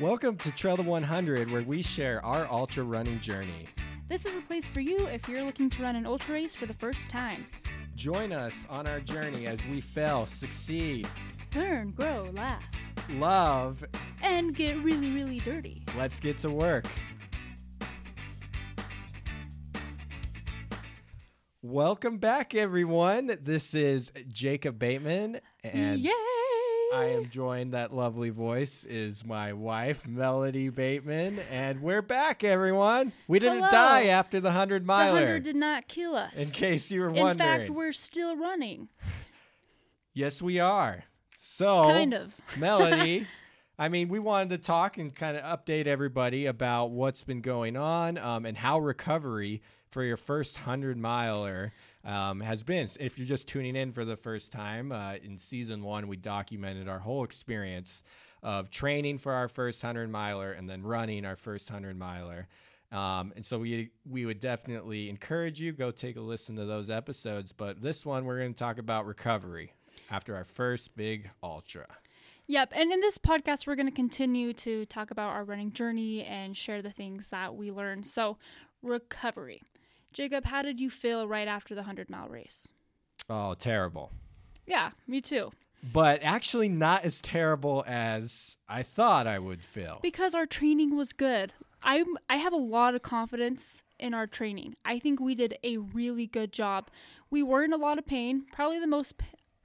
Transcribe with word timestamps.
Welcome 0.00 0.36
to 0.38 0.50
Trail 0.50 0.76
to 0.76 0.82
100, 0.82 1.50
where 1.52 1.62
we 1.62 1.80
share 1.82 2.24
our 2.24 2.50
ultra 2.50 2.82
running 2.82 3.20
journey. 3.20 3.68
This 4.08 4.26
is 4.26 4.34
a 4.34 4.40
place 4.40 4.66
for 4.66 4.80
you 4.80 5.06
if 5.06 5.28
you're 5.28 5.44
looking 5.44 5.70
to 5.70 5.82
run 5.82 5.94
an 5.96 6.04
ultra 6.06 6.34
race 6.34 6.54
for 6.56 6.66
the 6.66 6.74
first 6.74 7.08
time. 7.08 7.46
Join 7.94 8.32
us 8.32 8.66
on 8.68 8.88
our 8.88 8.98
journey 9.00 9.46
as 9.46 9.64
we 9.66 9.80
fail, 9.80 10.26
succeed, 10.26 11.06
Learn, 11.54 11.92
grow, 11.92 12.28
laugh, 12.32 12.64
love. 13.12 13.84
and 14.20 14.56
get 14.56 14.82
really, 14.82 15.12
really 15.12 15.38
dirty. 15.38 15.84
Let's 15.96 16.18
get 16.18 16.38
to 16.38 16.50
work. 16.50 16.86
Welcome 21.62 22.18
back, 22.18 22.54
everyone. 22.54 23.38
This 23.40 23.74
is 23.74 24.10
Jacob 24.28 24.78
Bateman, 24.78 25.40
and 25.62 26.00
Yay! 26.00 26.10
I 26.94 27.06
am 27.06 27.28
joined. 27.28 27.72
That 27.72 27.92
lovely 27.92 28.30
voice 28.30 28.84
is 28.84 29.24
my 29.24 29.52
wife, 29.52 30.06
Melody 30.06 30.68
Bateman, 30.68 31.40
and 31.50 31.82
we're 31.82 32.02
back, 32.02 32.44
everyone. 32.44 33.12
We 33.26 33.40
didn't 33.40 33.58
Hello. 33.58 33.70
die 33.70 34.04
after 34.06 34.38
the 34.38 34.52
hundred 34.52 34.86
The 34.86 34.92
hundred 34.92 35.42
did 35.42 35.56
not 35.56 35.88
kill 35.88 36.14
us. 36.14 36.38
in 36.38 36.48
case 36.52 36.92
you 36.92 37.00
were 37.00 37.08
In 37.08 37.14
wondering, 37.16 37.50
In 37.52 37.58
fact, 37.66 37.70
we're 37.70 37.90
still 37.90 38.36
running. 38.36 38.88
yes, 40.12 40.40
we 40.40 40.60
are. 40.60 41.02
So, 41.36 41.82
Kind 41.84 42.14
of. 42.14 42.32
Melody, 42.56 43.26
I 43.76 43.88
mean, 43.88 44.08
we 44.08 44.20
wanted 44.20 44.50
to 44.50 44.58
talk 44.58 44.96
and 44.96 45.12
kind 45.12 45.36
of 45.36 45.42
update 45.42 45.88
everybody 45.88 46.46
about 46.46 46.92
what's 46.92 47.24
been 47.24 47.40
going 47.40 47.76
on 47.76 48.18
um, 48.18 48.46
and 48.46 48.56
how 48.56 48.78
recovery 48.78 49.62
for 49.90 50.04
your 50.04 50.16
first 50.16 50.58
100 50.58 50.96
miler 50.96 51.72
um, 52.04 52.40
has 52.40 52.62
been. 52.62 52.88
If 53.00 53.18
you're 53.18 53.26
just 53.26 53.48
tuning 53.48 53.76
in 53.76 53.92
for 53.92 54.04
the 54.04 54.16
first 54.16 54.52
time, 54.52 54.92
uh, 54.92 55.14
in 55.22 55.38
season 55.38 55.82
one, 55.82 56.08
we 56.08 56.16
documented 56.16 56.88
our 56.88 56.98
whole 56.98 57.24
experience 57.24 58.02
of 58.42 58.70
training 58.70 59.18
for 59.18 59.32
our 59.32 59.48
first 59.48 59.82
100 59.82 60.10
miler 60.10 60.52
and 60.52 60.68
then 60.68 60.82
running 60.82 61.24
our 61.24 61.36
first 61.36 61.70
100 61.70 61.98
miler. 61.98 62.46
Um, 62.92 63.32
and 63.34 63.44
so 63.44 63.58
we 63.58 63.90
we 64.08 64.24
would 64.24 64.38
definitely 64.38 65.08
encourage 65.08 65.60
you 65.60 65.72
go 65.72 65.90
take 65.90 66.16
a 66.16 66.20
listen 66.20 66.56
to 66.56 66.64
those 66.64 66.90
episodes. 66.90 67.52
But 67.52 67.82
this 67.82 68.06
one 68.06 68.24
we're 68.24 68.38
going 68.38 68.54
to 68.54 68.58
talk 68.58 68.78
about 68.78 69.06
recovery 69.06 69.72
after 70.10 70.36
our 70.36 70.44
first 70.44 70.94
big 70.96 71.30
ultra. 71.42 71.86
Yep. 72.46 72.72
And 72.76 72.92
in 72.92 73.00
this 73.00 73.16
podcast, 73.16 73.66
we're 73.66 73.74
going 73.74 73.88
to 73.88 73.94
continue 73.94 74.52
to 74.52 74.84
talk 74.86 75.10
about 75.10 75.30
our 75.30 75.44
running 75.44 75.72
journey 75.72 76.22
and 76.24 76.54
share 76.54 76.82
the 76.82 76.90
things 76.90 77.30
that 77.30 77.54
we 77.56 77.72
learned. 77.72 78.04
So, 78.04 78.36
recovery. 78.82 79.62
Jacob, 80.14 80.46
how 80.46 80.62
did 80.62 80.80
you 80.80 80.88
feel 80.88 81.28
right 81.28 81.48
after 81.48 81.74
the 81.74 81.80
100 81.80 82.08
mile 82.08 82.28
race? 82.28 82.68
Oh, 83.28 83.54
terrible. 83.54 84.12
Yeah, 84.64 84.90
me 85.06 85.20
too. 85.20 85.50
But 85.92 86.20
actually, 86.22 86.68
not 86.68 87.04
as 87.04 87.20
terrible 87.20 87.84
as 87.86 88.56
I 88.68 88.82
thought 88.82 89.26
I 89.26 89.38
would 89.38 89.62
feel. 89.62 89.98
Because 90.00 90.34
our 90.34 90.46
training 90.46 90.96
was 90.96 91.12
good. 91.12 91.52
I'm 91.82 92.16
I 92.30 92.36
have 92.36 92.54
a 92.54 92.56
lot 92.56 92.94
of 92.94 93.02
confidence 93.02 93.82
in 93.98 94.14
our 94.14 94.26
training. 94.26 94.76
I 94.84 94.98
think 94.98 95.20
we 95.20 95.34
did 95.34 95.58
a 95.62 95.76
really 95.76 96.26
good 96.26 96.52
job. 96.52 96.88
We 97.28 97.42
were 97.42 97.62
in 97.62 97.74
a 97.74 97.76
lot 97.76 97.98
of 97.98 98.06
pain, 98.06 98.46
probably 98.52 98.78
the 98.78 98.86
most 98.86 99.14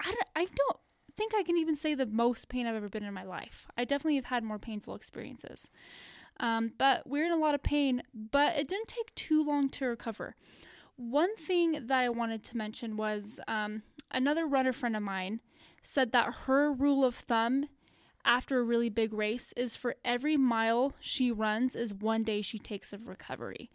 I 0.02 0.08
don't, 0.08 0.28
I 0.36 0.46
don't 0.46 0.78
think 1.16 1.34
I 1.36 1.44
can 1.44 1.58
even 1.58 1.76
say 1.76 1.96
the 1.96 2.06
most 2.06 2.50
pain 2.50 2.66
I've 2.66 2.76
ever 2.76 2.90
been 2.90 3.04
in 3.04 3.14
my 3.14 3.24
life. 3.24 3.68
I 3.78 3.86
definitely 3.86 4.16
have 4.16 4.26
had 4.26 4.44
more 4.44 4.60
painful 4.60 4.96
experiences. 4.96 5.70
Um, 6.40 6.72
but 6.78 7.08
we're 7.08 7.26
in 7.26 7.32
a 7.32 7.38
lot 7.38 7.56
of 7.56 7.64
pain, 7.64 8.02
but 8.14 8.56
it 8.56 8.68
didn't 8.68 8.88
take 8.88 9.14
too 9.16 9.44
long 9.44 9.70
to 9.70 9.86
recover. 9.86 10.36
One 10.96 11.36
thing 11.36 11.88
that 11.88 12.00
I 12.00 12.10
wanted 12.10 12.44
to 12.46 12.58
mention 12.58 12.98
was 12.98 13.40
um, 13.48 13.84
another 14.12 14.46
runner 14.46 14.74
friend 14.74 14.96
of 14.96 15.04
mine 15.04 15.42
said 15.84 16.12
that 16.12 16.34
her 16.46 16.72
rule 16.72 17.06
of 17.06 17.16
thumb 17.16 17.66
after 18.26 18.60
a 18.60 18.64
really 18.64 18.90
big 18.90 19.14
race 19.14 19.54
is 19.54 19.76
for 19.76 19.96
every 20.04 20.38
mile 20.38 20.94
she 21.00 21.32
runs 21.32 21.76
is 21.76 21.94
one 21.94 22.24
day 22.24 22.42
she 22.42 22.60
takes 22.60 22.94
of 22.94 23.08
recovery. 23.08 23.70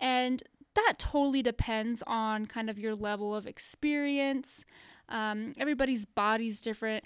And 0.00 0.42
that 0.74 0.94
totally 0.98 1.42
depends 1.42 2.02
on 2.06 2.46
kind 2.46 2.70
of 2.70 2.78
your 2.78 2.94
level 2.94 3.34
of 3.34 3.46
experience. 3.46 4.64
Um, 5.08 5.54
everybody's 5.58 6.06
body's 6.06 6.60
different. 6.60 7.04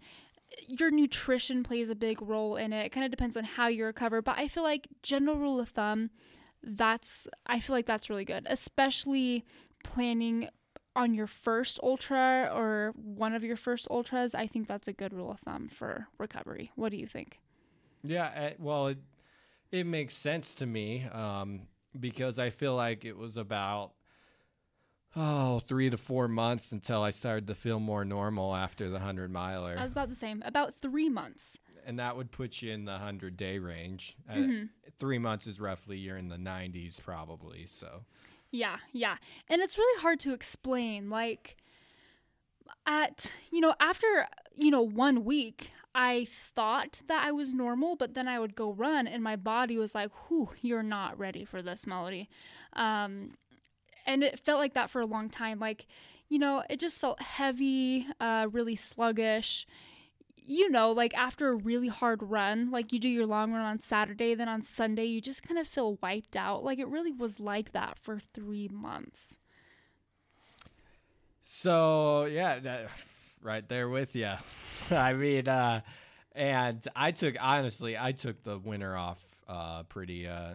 Your 0.67 0.91
nutrition 0.91 1.63
plays 1.63 1.91
a 1.91 1.95
big 1.95 2.23
role 2.23 2.57
in 2.57 2.73
it. 2.73 2.87
It 2.87 2.89
kind 2.91 3.05
of 3.05 3.11
depends 3.11 3.37
on 3.37 3.45
how 3.45 3.69
you 3.69 3.85
recover. 3.85 4.23
But 4.23 4.39
I 4.39 4.49
feel 4.49 4.63
like 4.63 4.89
general 5.03 5.37
rule 5.37 5.61
of 5.61 5.71
thumb, 5.71 6.11
that's 6.63 7.27
I 7.47 7.61
feel 7.61 7.75
like 7.75 7.87
that's 7.87 8.11
really 8.11 8.25
good, 8.25 8.47
especially 8.49 9.45
planning 9.85 10.49
on 10.95 11.13
your 11.15 11.27
first 11.27 11.79
ultra 11.83 12.51
or 12.53 12.93
one 12.97 13.35
of 13.35 13.45
your 13.45 13.57
first 13.57 13.87
ultras. 13.91 14.35
I 14.35 14.47
think 14.47 14.67
that's 14.67 14.89
a 14.89 14.93
good 14.93 15.13
rule 15.13 15.31
of 15.31 15.41
thumb 15.41 15.69
for 15.69 16.09
recovery. 16.19 16.73
What 16.75 16.91
do 16.91 16.97
you 16.97 17.07
think? 17.07 17.41
Yeah, 18.03 18.27
uh, 18.27 18.51
well, 18.59 18.89
it, 18.89 18.99
it 19.71 19.85
makes 19.85 20.15
sense 20.17 20.55
to 20.57 20.67
me 20.67 21.07
um, 21.13 21.63
because 21.99 22.39
I 22.39 22.51
feel 22.51 22.75
like 22.75 23.05
it 23.05 23.17
was 23.17 23.37
about 23.37 23.93
oh 25.17 25.61
three 25.61 25.89
to 25.91 25.97
four 25.97 26.29
months 26.29 26.73
until 26.73 27.03
I 27.03 27.11
started 27.11 27.47
to 27.49 27.55
feel 27.55 27.81
more 27.81 28.05
normal 28.05 28.55
after 28.55 28.89
the 28.91 29.01
hundred 29.01 29.31
miler, 29.33 29.77
I 29.79 29.83
was 29.83 29.93
about 29.93 30.09
the 30.11 30.15
same, 30.15 30.43
about 30.45 30.75
three 30.83 31.09
months. 31.09 31.59
and 31.87 31.99
that 32.01 32.17
would 32.17 32.33
put 32.33 32.63
you 32.63 32.73
in 32.73 32.85
the 32.85 32.99
hundred 32.99 33.37
day 33.37 33.59
range. 33.59 34.17
Uh, 34.29 34.35
Mhm. 34.35 34.69
three 34.99 35.19
months 35.19 35.47
is 35.47 35.61
roughly 35.61 35.97
you're 35.99 36.17
in 36.19 36.29
the 36.29 36.39
nineties 36.39 36.99
probably. 37.01 37.65
So 37.67 38.05
Yeah, 38.51 38.79
yeah. 38.93 39.17
And 39.49 39.61
it's 39.63 39.77
really 39.79 40.01
hard 40.03 40.19
to 40.21 40.33
explain. 40.33 41.11
Like, 41.11 41.57
at, 42.87 43.33
you 43.51 43.61
know, 43.61 43.75
after, 43.81 44.29
you 44.55 44.71
know, 44.71 44.83
one 44.83 45.25
week, 45.25 45.71
I 45.95 46.27
thought 46.31 47.01
that 47.09 47.25
I 47.25 47.33
was 47.33 47.53
normal, 47.55 47.97
but 47.97 48.15
then 48.15 48.29
I 48.29 48.39
would 48.39 48.55
go 48.55 48.73
run 48.73 49.07
and 49.07 49.23
my 49.23 49.35
body 49.37 49.79
was 49.79 49.95
like, 49.95 50.11
whew, 50.29 50.51
you're 50.61 50.83
not 50.83 51.19
ready 51.19 51.45
for 51.45 51.63
this 51.63 51.87
melody. 51.87 52.29
Um, 52.75 53.33
and 54.07 54.23
it 54.23 54.39
felt 54.39 54.59
like 54.59 54.75
that 54.75 54.89
for 54.89 55.01
a 55.01 55.07
long 55.07 55.29
time. 55.29 55.59
Like, 55.59 55.87
you 56.29 56.39
know, 56.39 56.63
it 56.71 56.81
just 56.81 57.01
felt 57.01 57.21
heavy, 57.21 58.07
uh, 58.21 58.49
really 58.51 58.77
sluggish. 58.77 59.67
You 60.37 60.71
know, 60.71 60.93
like 60.93 61.17
after 61.17 61.49
a 61.49 61.55
really 61.57 61.89
hard 61.89 62.23
run, 62.23 62.71
like 62.71 62.93
you 62.93 63.01
do 63.01 63.09
your 63.09 63.27
long 63.27 63.53
run 63.53 63.63
on 63.63 63.81
Saturday, 63.81 64.35
then 64.35 64.49
on 64.49 64.63
Sunday, 64.63 65.05
you 65.05 65.21
just 65.21 65.43
kind 65.43 65.59
of 65.59 65.67
feel 65.67 65.99
wiped 66.01 66.37
out. 66.37 66.63
Like 66.63 66.79
it 66.79 66.87
really 66.87 67.11
was 67.11 67.41
like 67.41 67.73
that 67.73 67.99
for 67.99 68.21
three 68.33 68.69
months. 68.69 69.39
So 71.45 72.27
yeah, 72.27 72.61
that, 72.61 72.91
right 73.43 73.69
there 73.69 73.89
with 73.89 74.15
you. 74.15 74.33
I 74.91 75.15
mean, 75.15 75.49
uh, 75.49 75.81
and 76.33 76.87
I 76.95 77.11
took 77.11 77.37
honestly, 77.41 77.99
I 77.99 78.13
took 78.13 78.43
the 78.45 78.59
winter 78.59 78.97
off 78.97 79.19
uh, 79.49 79.83
pretty. 79.85 80.29
Uh, 80.29 80.55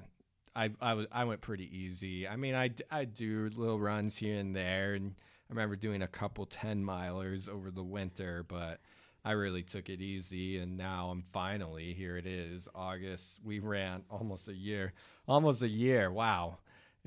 I 0.56 0.72
I 0.82 0.94
was 0.94 1.08
I 1.12 1.24
went 1.24 1.42
pretty 1.42 1.70
easy. 1.76 2.28
I 2.28 2.36
mean, 2.36 2.56
I, 2.56 2.72
I 2.90 3.06
do 3.06 3.50
little 3.56 3.80
runs 3.80 4.18
here 4.18 4.38
and 4.38 4.56
there, 4.56 4.94
and 4.94 5.16
I 5.50 5.54
remember 5.54 5.76
doing 5.76 6.02
a 6.02 6.08
couple 6.08 6.46
ten 6.46 6.84
milers 6.84 7.50
over 7.50 7.72
the 7.72 7.84
winter, 7.84 8.44
but. 8.48 8.80
I 9.24 9.34
really 9.34 9.62
took 9.62 9.88
it 9.88 10.02
easy, 10.02 10.58
and 10.58 10.78
now 10.78 11.12
I'm 11.12 11.26
finally 11.32 11.94
here. 11.94 12.18
It 12.18 12.26
is 12.26 12.68
August. 12.74 13.40
We 13.46 13.60
ran 13.60 14.02
almost 14.10 14.48
a 14.48 14.54
year, 14.56 14.94
almost 15.28 15.62
a 15.62 15.68
year. 15.68 16.12
Wow, 16.12 16.58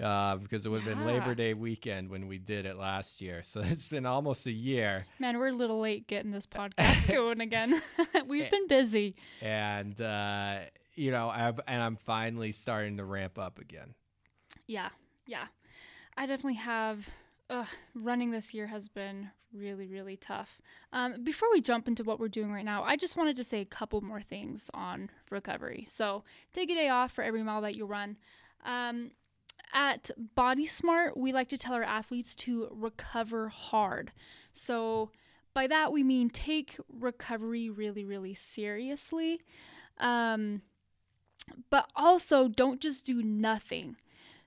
uh, 0.01 0.37
because 0.37 0.65
it 0.65 0.69
would 0.69 0.83
have 0.83 0.97
been 0.97 1.07
Labor 1.07 1.35
Day 1.35 1.55
weekend 1.55 2.11
when 2.11 2.29
we 2.29 2.39
did 2.39 2.67
it 2.67 2.77
last 2.77 3.21
year. 3.21 3.43
So 3.43 3.61
it's 3.65 3.89
been 3.89 4.07
almost 4.07 4.47
a 4.47 4.53
year, 4.53 5.07
Man, 5.19 5.39
we're 5.39 5.49
a 5.49 5.53
little 5.53 5.81
late 5.81 6.07
getting 6.07 6.31
this 6.31 6.47
podcast 6.47 7.09
going 7.13 7.41
again. 7.41 7.83
We've 8.29 8.49
been 8.49 8.69
busy. 8.69 9.17
and 9.41 10.01
uh, 10.01 10.59
you 10.95 11.11
know, 11.11 11.29
I've, 11.29 11.61
and 11.67 11.83
I'm 11.83 11.97
finally 11.97 12.53
starting 12.53 12.97
to 12.99 13.05
ramp 13.05 13.39
up 13.39 13.59
again. 13.59 13.95
Yeah, 14.67 14.91
yeah. 15.27 15.47
I 16.17 16.27
definitely 16.27 16.55
have. 16.55 17.09
Ugh, 17.51 17.67
running 17.95 18.31
this 18.31 18.55
year 18.55 18.69
has 18.69 18.89
been 18.89 19.31
really, 19.53 19.87
really 19.87 20.17
tough. 20.17 20.61
Um, 20.93 21.23
before 21.23 21.49
we 21.53 21.61
jump 21.61 21.87
into 21.87 22.03
what 22.03 22.19
we're 22.19 22.29
doing 22.29 22.51
right 22.51 22.65
now, 22.65 22.83
I 22.83 22.97
just 22.97 23.17
wanted 23.17 23.37
to 23.37 23.45
say 23.45 23.61
a 23.61 23.67
couple 23.67 24.01
more 24.01 24.23
things 24.23 24.71
on 24.75 25.11
recovery. 25.31 25.87
So, 25.89 26.25
take 26.53 26.71
a 26.71 26.75
day 26.75 26.89
off 26.89 27.13
for 27.13 27.23
every 27.23 27.43
mile 27.43 27.61
that 27.61 27.75
you 27.75 27.85
run. 27.87 28.17
Um, 28.65 29.11
at 29.73 30.11
Body 30.35 30.67
Smart, 30.67 31.17
we 31.17 31.33
like 31.33 31.49
to 31.51 31.59
tell 31.59 31.75
our 31.75 31.83
athletes 31.83 32.35
to 32.37 32.69
recover 32.71 33.49
hard. 33.49 34.13
So, 34.53 35.11
by 35.53 35.67
that, 35.69 35.93
we 35.93 36.03
mean 36.03 36.31
take 36.31 36.77
recovery 36.89 37.71
really, 37.71 38.05
really 38.05 38.35
seriously. 38.35 39.41
Um, 39.99 40.63
but 41.71 41.91
also, 41.97 42.49
don't 42.49 42.81
just 42.81 43.05
do 43.05 43.23
nothing. 43.23 43.97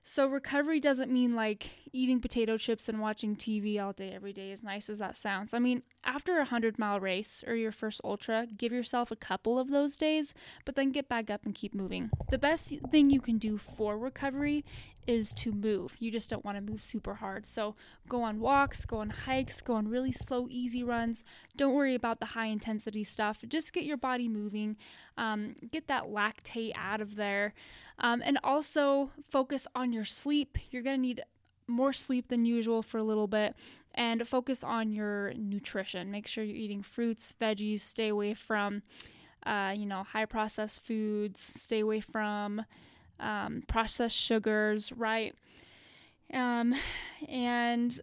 So 0.02 0.26
recovery 0.26 0.80
doesn't 0.80 1.12
mean 1.12 1.34
like 1.34 1.68
eating 1.92 2.18
potato 2.18 2.56
chips 2.56 2.88
and 2.88 2.98
watching 2.98 3.36
TV 3.36 3.78
all 3.78 3.92
day 3.92 4.12
every 4.14 4.32
day 4.32 4.52
as 4.52 4.62
nice 4.62 4.88
as 4.88 5.00
that 5.00 5.16
sounds. 5.16 5.52
I 5.52 5.58
mean, 5.58 5.82
after 6.02 6.36
a 6.36 6.48
100 6.48 6.78
mile 6.78 6.98
race 6.98 7.44
or 7.46 7.54
your 7.54 7.72
first 7.72 8.00
ultra, 8.02 8.46
give 8.56 8.72
yourself 8.72 9.10
a 9.10 9.16
couple 9.16 9.58
of 9.58 9.68
those 9.68 9.98
days, 9.98 10.32
but 10.64 10.76
then 10.76 10.92
get 10.92 11.10
back 11.10 11.28
up 11.28 11.44
and 11.44 11.54
keep 11.54 11.74
moving. 11.74 12.08
The 12.30 12.38
best 12.38 12.72
thing 12.90 13.10
you 13.10 13.20
can 13.20 13.36
do 13.36 13.58
for 13.58 13.98
recovery 13.98 14.64
is 15.08 15.32
to 15.32 15.50
move. 15.50 15.96
You 15.98 16.12
just 16.12 16.28
don't 16.28 16.44
want 16.44 16.58
to 16.58 16.60
move 16.60 16.82
super 16.82 17.14
hard. 17.14 17.46
So 17.46 17.74
go 18.08 18.22
on 18.22 18.40
walks, 18.40 18.84
go 18.84 18.98
on 18.98 19.08
hikes, 19.08 19.62
go 19.62 19.74
on 19.74 19.88
really 19.88 20.12
slow, 20.12 20.46
easy 20.50 20.84
runs. 20.84 21.24
Don't 21.56 21.74
worry 21.74 21.94
about 21.94 22.20
the 22.20 22.26
high 22.26 22.46
intensity 22.46 23.02
stuff. 23.02 23.42
Just 23.48 23.72
get 23.72 23.84
your 23.84 23.96
body 23.96 24.28
moving, 24.28 24.76
um, 25.16 25.56
get 25.72 25.88
that 25.88 26.04
lactate 26.04 26.72
out 26.76 27.00
of 27.00 27.16
there, 27.16 27.54
um, 27.98 28.22
and 28.22 28.38
also 28.44 29.10
focus 29.30 29.66
on 29.74 29.94
your 29.94 30.04
sleep. 30.04 30.58
You're 30.70 30.82
going 30.82 30.96
to 30.96 31.02
need 31.02 31.22
more 31.66 31.94
sleep 31.94 32.28
than 32.28 32.44
usual 32.44 32.82
for 32.82 32.98
a 32.98 33.02
little 33.02 33.26
bit 33.28 33.56
and 33.94 34.28
focus 34.28 34.62
on 34.62 34.92
your 34.92 35.32
nutrition. 35.34 36.10
Make 36.10 36.26
sure 36.26 36.44
you're 36.44 36.56
eating 36.56 36.82
fruits, 36.82 37.34
veggies, 37.40 37.80
stay 37.80 38.08
away 38.08 38.34
from. 38.34 38.82
Uh, 39.46 39.72
you 39.74 39.86
know, 39.86 40.02
high 40.02 40.26
processed 40.26 40.84
foods, 40.84 41.40
stay 41.40 41.80
away 41.80 42.00
from 42.00 42.62
um, 43.20 43.62
processed 43.66 44.16
sugars, 44.16 44.92
right? 44.92 45.34
Um, 46.32 46.74
and 47.28 47.98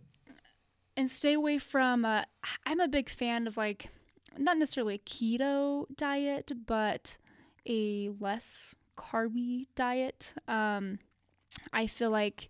and 0.97 1.11
stay 1.11 1.33
away 1.33 1.57
from. 1.57 2.05
Uh, 2.05 2.23
I'm 2.65 2.79
a 2.79 2.87
big 2.87 3.09
fan 3.09 3.47
of 3.47 3.57
like 3.57 3.89
not 4.37 4.57
necessarily 4.57 4.95
a 4.95 4.99
keto 4.99 5.85
diet, 5.95 6.51
but 6.65 7.17
a 7.67 8.11
less 8.19 8.75
carby 8.97 9.67
diet. 9.75 10.33
Um, 10.47 10.99
I 11.73 11.87
feel 11.87 12.09
like 12.09 12.49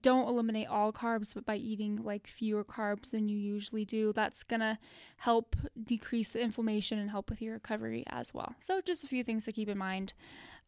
don't 0.00 0.28
eliminate 0.28 0.68
all 0.68 0.92
carbs, 0.92 1.34
but 1.34 1.44
by 1.44 1.56
eating 1.56 2.02
like 2.02 2.26
fewer 2.26 2.64
carbs 2.64 3.10
than 3.10 3.28
you 3.28 3.36
usually 3.36 3.84
do, 3.84 4.12
that's 4.12 4.42
gonna 4.42 4.78
help 5.18 5.56
decrease 5.82 6.30
the 6.30 6.40
inflammation 6.40 6.98
and 6.98 7.10
help 7.10 7.28
with 7.28 7.42
your 7.42 7.54
recovery 7.54 8.04
as 8.06 8.32
well. 8.32 8.54
So, 8.60 8.80
just 8.80 9.04
a 9.04 9.08
few 9.08 9.24
things 9.24 9.44
to 9.44 9.52
keep 9.52 9.68
in 9.68 9.78
mind 9.78 10.14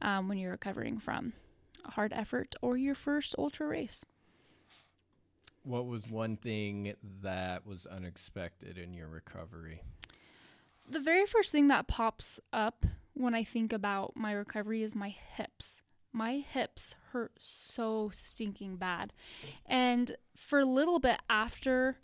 um, 0.02 0.28
when 0.28 0.38
you're 0.38 0.52
recovering 0.52 0.98
from 0.98 1.32
a 1.84 1.92
hard 1.92 2.12
effort 2.12 2.54
or 2.62 2.76
your 2.76 2.94
first 2.94 3.34
ultra 3.38 3.66
race. 3.66 4.04
What 5.62 5.86
was 5.86 6.08
one 6.08 6.36
thing 6.36 6.94
that 7.22 7.66
was 7.66 7.86
unexpected 7.86 8.78
in 8.78 8.94
your 8.94 9.08
recovery? 9.08 9.82
The 10.88 11.00
very 11.00 11.26
first 11.26 11.50
thing 11.50 11.68
that 11.68 11.88
pops 11.88 12.38
up 12.52 12.86
when 13.14 13.34
I 13.34 13.42
think 13.42 13.72
about 13.72 14.16
my 14.16 14.32
recovery 14.32 14.82
is 14.82 14.94
my 14.94 15.08
hips. 15.08 15.82
My 16.12 16.38
hips 16.38 16.94
hurt 17.12 17.32
so 17.38 18.10
stinking 18.12 18.76
bad. 18.76 19.12
And 19.66 20.16
for 20.36 20.60
a 20.60 20.64
little 20.64 20.98
bit 20.98 21.20
after 21.28 21.98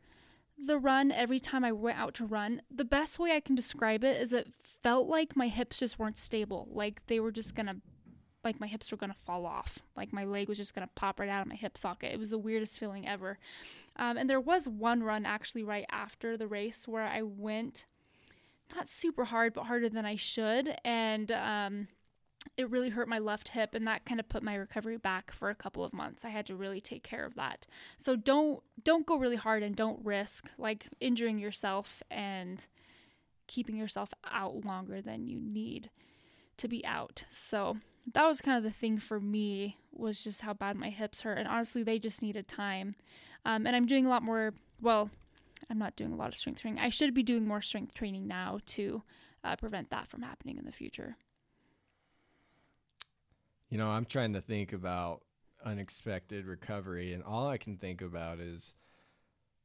the 0.66 0.78
run, 0.78 1.10
every 1.10 1.40
time 1.40 1.64
I 1.64 1.72
went 1.72 1.98
out 1.98 2.14
to 2.14 2.26
run, 2.26 2.62
the 2.70 2.84
best 2.84 3.18
way 3.18 3.32
I 3.32 3.40
can 3.40 3.54
describe 3.54 4.04
it 4.04 4.20
is 4.20 4.32
it 4.32 4.52
felt 4.82 5.08
like 5.08 5.36
my 5.36 5.48
hips 5.48 5.78
just 5.78 5.98
weren't 5.98 6.18
stable. 6.18 6.68
Like 6.70 7.06
they 7.06 7.20
were 7.20 7.32
just 7.32 7.54
gonna 7.54 7.76
like 8.44 8.58
my 8.58 8.66
hips 8.66 8.90
were 8.90 8.96
gonna 8.96 9.14
fall 9.14 9.46
off. 9.46 9.80
Like 9.96 10.12
my 10.12 10.24
leg 10.24 10.48
was 10.48 10.58
just 10.58 10.74
gonna 10.74 10.90
pop 10.94 11.20
right 11.20 11.28
out 11.28 11.42
of 11.42 11.48
my 11.48 11.54
hip 11.54 11.78
socket. 11.78 12.12
It 12.12 12.18
was 12.18 12.30
the 12.30 12.38
weirdest 12.38 12.78
feeling 12.78 13.06
ever. 13.06 13.38
Um, 13.96 14.16
and 14.16 14.28
there 14.28 14.40
was 14.40 14.68
one 14.68 15.02
run 15.02 15.26
actually 15.26 15.62
right 15.62 15.86
after 15.90 16.36
the 16.36 16.46
race 16.46 16.88
where 16.88 17.06
I 17.06 17.22
went 17.22 17.86
not 18.74 18.88
super 18.88 19.26
hard, 19.26 19.52
but 19.52 19.64
harder 19.64 19.88
than 19.88 20.06
I 20.06 20.16
should, 20.16 20.74
and 20.84 21.30
um, 21.30 21.88
it 22.56 22.70
really 22.70 22.90
hurt 22.90 23.08
my 23.08 23.18
left 23.18 23.48
hip, 23.48 23.74
and 23.74 23.86
that 23.86 24.04
kind 24.04 24.20
of 24.20 24.28
put 24.28 24.42
my 24.42 24.54
recovery 24.54 24.98
back 24.98 25.32
for 25.32 25.50
a 25.50 25.54
couple 25.54 25.84
of 25.84 25.92
months. 25.92 26.24
I 26.24 26.30
had 26.30 26.46
to 26.46 26.56
really 26.56 26.80
take 26.80 27.02
care 27.02 27.24
of 27.24 27.34
that. 27.36 27.66
So 27.98 28.16
don't 28.16 28.62
don't 28.82 29.06
go 29.06 29.16
really 29.16 29.36
hard 29.36 29.62
and 29.62 29.76
don't 29.76 30.04
risk 30.04 30.48
like 30.58 30.86
injuring 31.00 31.38
yourself 31.38 32.02
and 32.10 32.66
keeping 33.46 33.76
yourself 33.76 34.10
out 34.30 34.64
longer 34.64 35.00
than 35.00 35.26
you 35.26 35.40
need 35.40 35.90
to 36.56 36.68
be 36.68 36.84
out. 36.84 37.24
So 37.28 37.78
that 38.12 38.26
was 38.26 38.40
kind 38.40 38.58
of 38.58 38.64
the 38.64 38.70
thing 38.70 38.98
for 38.98 39.20
me 39.20 39.76
was 39.92 40.22
just 40.22 40.40
how 40.40 40.54
bad 40.54 40.76
my 40.76 40.90
hips 40.90 41.20
hurt 41.20 41.38
and 41.38 41.48
honestly 41.48 41.82
they 41.82 41.98
just 41.98 42.22
needed 42.22 42.48
time 42.48 42.94
um, 43.44 43.66
and 43.66 43.76
i'm 43.76 43.86
doing 43.86 44.06
a 44.06 44.08
lot 44.08 44.22
more 44.22 44.52
well 44.80 45.10
i'm 45.70 45.78
not 45.78 45.96
doing 45.96 46.12
a 46.12 46.16
lot 46.16 46.28
of 46.28 46.36
strength 46.36 46.60
training 46.60 46.80
i 46.80 46.88
should 46.88 47.14
be 47.14 47.22
doing 47.22 47.46
more 47.46 47.62
strength 47.62 47.94
training 47.94 48.26
now 48.26 48.58
to 48.66 49.02
uh, 49.44 49.56
prevent 49.56 49.90
that 49.90 50.08
from 50.08 50.22
happening 50.22 50.58
in 50.58 50.64
the 50.64 50.72
future 50.72 51.16
you 53.72 53.78
know 53.78 53.88
i'm 53.88 54.04
trying 54.04 54.34
to 54.34 54.40
think 54.40 54.74
about 54.74 55.22
unexpected 55.64 56.46
recovery 56.46 57.14
and 57.14 57.24
all 57.24 57.48
i 57.48 57.56
can 57.56 57.78
think 57.78 58.02
about 58.02 58.38
is 58.38 58.74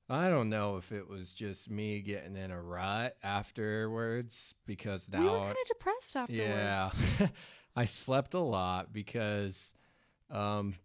I 0.09 0.29
don't 0.29 0.49
know 0.49 0.77
if 0.77 0.93
it 0.93 1.09
was 1.09 1.33
just 1.33 1.69
me 1.69 1.99
getting 1.99 2.37
in 2.37 2.49
a 2.49 2.61
rut 2.61 3.17
afterwards 3.21 4.53
because 4.65 5.09
now 5.11 5.19
we 5.19 5.27
were 5.27 5.37
kind 5.37 5.49
of 5.49 5.67
depressed 5.67 6.15
afterwards. 6.15 6.95
Yeah, 7.19 7.27
I 7.75 7.83
slept 7.83 8.33
a 8.33 8.39
lot 8.39 8.93
because 8.93 9.73
um, 10.31 10.75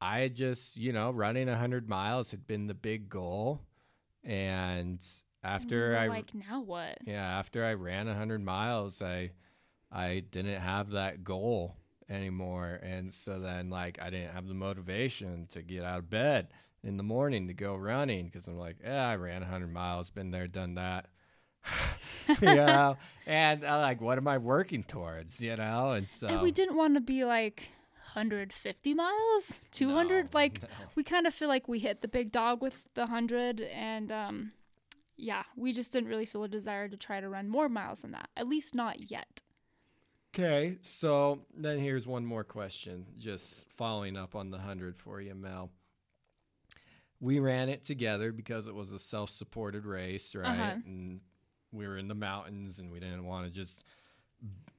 I 0.00 0.28
just, 0.28 0.76
you 0.76 0.92
know, 0.92 1.10
running 1.10 1.48
100 1.48 1.88
miles 1.88 2.30
had 2.30 2.46
been 2.46 2.68
the 2.68 2.74
big 2.74 3.08
goal. 3.08 3.60
And 4.22 5.04
after 5.42 5.96
I 5.96 6.06
like 6.06 6.32
now 6.32 6.60
what? 6.60 6.98
Yeah, 7.04 7.26
after 7.38 7.64
I 7.64 7.74
ran 7.74 8.06
100 8.06 8.40
miles, 8.40 9.02
I 9.02 9.32
I 9.90 10.22
didn't 10.30 10.60
have 10.60 10.90
that 10.90 11.24
goal 11.24 11.76
anymore. 12.08 12.78
And 12.82 13.12
so 13.12 13.38
then 13.38 13.70
like 13.70 13.98
I 14.00 14.10
didn't 14.10 14.32
have 14.32 14.46
the 14.46 14.54
motivation 14.54 15.48
to 15.52 15.62
get 15.62 15.84
out 15.84 15.98
of 15.98 16.10
bed 16.10 16.48
in 16.82 16.96
the 16.96 17.02
morning 17.02 17.48
to 17.48 17.54
go 17.54 17.74
running 17.74 18.26
because 18.26 18.46
I'm 18.46 18.58
like, 18.58 18.76
yeah, 18.84 19.08
I 19.08 19.16
ran 19.16 19.40
100 19.40 19.72
miles, 19.72 20.10
been 20.10 20.30
there, 20.30 20.46
done 20.46 20.74
that. 20.74 21.06
you 22.42 22.54
know, 22.54 22.96
and 23.26 23.64
uh, 23.64 23.78
like, 23.78 24.00
what 24.00 24.18
am 24.18 24.28
I 24.28 24.36
working 24.36 24.82
towards? 24.82 25.40
You 25.40 25.56
know, 25.56 25.92
and 25.92 26.08
so 26.08 26.26
and 26.26 26.42
we 26.42 26.50
didn't 26.50 26.76
want 26.76 26.94
to 26.94 27.00
be 27.00 27.24
like 27.24 27.62
150 28.14 28.94
miles, 28.94 29.60
200. 29.72 30.24
No, 30.24 30.30
like 30.34 30.62
no. 30.62 30.68
we 30.94 31.02
kind 31.02 31.26
of 31.26 31.32
feel 31.32 31.48
like 31.48 31.66
we 31.66 31.78
hit 31.78 32.02
the 32.02 32.08
big 32.08 32.32
dog 32.32 32.60
with 32.60 32.84
the 32.94 33.06
hundred, 33.06 33.62
and 33.62 34.12
um, 34.12 34.52
yeah, 35.16 35.44
we 35.56 35.72
just 35.72 35.90
didn't 35.90 36.10
really 36.10 36.26
feel 36.26 36.44
a 36.44 36.48
desire 36.48 36.86
to 36.86 36.98
try 36.98 37.20
to 37.20 37.28
run 37.28 37.48
more 37.48 37.70
miles 37.70 38.02
than 38.02 38.12
that. 38.12 38.28
At 38.36 38.46
least 38.46 38.74
not 38.74 39.10
yet. 39.10 39.40
Okay, 40.36 40.78
so 40.82 41.42
then 41.56 41.78
here's 41.78 42.08
one 42.08 42.26
more 42.26 42.42
question, 42.42 43.06
just 43.20 43.64
following 43.76 44.16
up 44.16 44.34
on 44.34 44.50
the 44.50 44.58
hundred 44.58 44.96
for 44.96 45.20
you, 45.20 45.32
Mel. 45.32 45.70
We 47.20 47.38
ran 47.38 47.68
it 47.68 47.84
together 47.84 48.32
because 48.32 48.66
it 48.66 48.74
was 48.74 48.90
a 48.90 48.98
self-supported 48.98 49.86
race, 49.86 50.34
right? 50.34 50.48
Uh-huh. 50.48 50.76
And 50.84 51.20
we 51.70 51.86
were 51.86 51.96
in 51.96 52.08
the 52.08 52.16
mountains, 52.16 52.80
and 52.80 52.90
we 52.90 52.98
didn't 52.98 53.24
want 53.24 53.46
to 53.46 53.52
just 53.52 53.84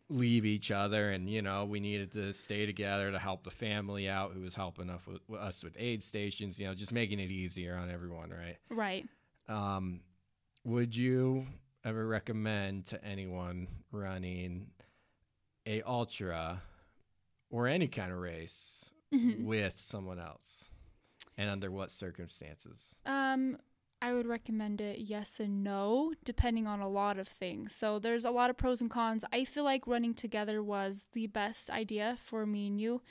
leave 0.09 0.45
each 0.45 0.71
other, 0.71 1.11
and 1.11 1.29
you 1.29 1.41
know, 1.41 1.63
we 1.63 1.79
needed 1.79 2.11
to 2.11 2.33
stay 2.33 2.65
together 2.65 3.11
to 3.11 3.17
help 3.17 3.45
the 3.45 3.49
family 3.49 4.09
out, 4.09 4.33
who 4.33 4.41
was 4.41 4.55
helping 4.55 4.89
us 4.89 5.01
with, 5.07 5.21
with 5.29 5.39
us 5.39 5.63
with 5.63 5.73
aid 5.79 6.03
stations. 6.03 6.59
You 6.59 6.67
know, 6.67 6.73
just 6.73 6.91
making 6.91 7.19
it 7.21 7.31
easier 7.31 7.77
on 7.77 7.89
everyone, 7.89 8.29
right? 8.29 8.57
Right. 8.69 9.05
Um, 9.47 10.01
would 10.65 10.93
you 10.95 11.47
ever 11.85 12.05
recommend 12.05 12.87
to 12.87 13.03
anyone 13.05 13.67
running 13.91 14.67
a 15.65 15.81
ultra 15.83 16.61
or 17.49 17.67
any 17.67 17.87
kind 17.87 18.11
of 18.11 18.17
race 18.19 18.89
Mhm. 19.13 19.45
with 19.45 19.79
someone 19.79 20.19
else, 20.19 20.65
and 21.37 21.49
under 21.49 21.71
what 21.71 21.91
circumstances? 21.91 22.95
Um, 23.05 23.57
I 24.01 24.13
would 24.13 24.27
recommend 24.27 24.81
it 24.81 24.99
yes 24.99 25.39
and 25.39 25.63
no, 25.63 26.13
depending 26.23 26.67
on 26.67 26.79
a 26.81 26.89
lot 26.89 27.17
of 27.17 27.27
things. 27.27 27.73
So 27.73 27.97
there's 27.97 28.25
a 28.25 28.29
lot 28.31 28.49
of 28.49 28.57
pros 28.57 28.81
and 28.81 28.91
cons. 28.91 29.23
I 29.31 29.45
feel 29.45 29.63
like 29.63 29.87
running 29.87 30.13
together 30.13 30.61
was 30.61 31.07
the 31.13 31.27
best 31.27 31.69
idea 31.69 32.17
for 32.23 32.45
me 32.45 32.67
and 32.67 32.79
you, 32.79 33.01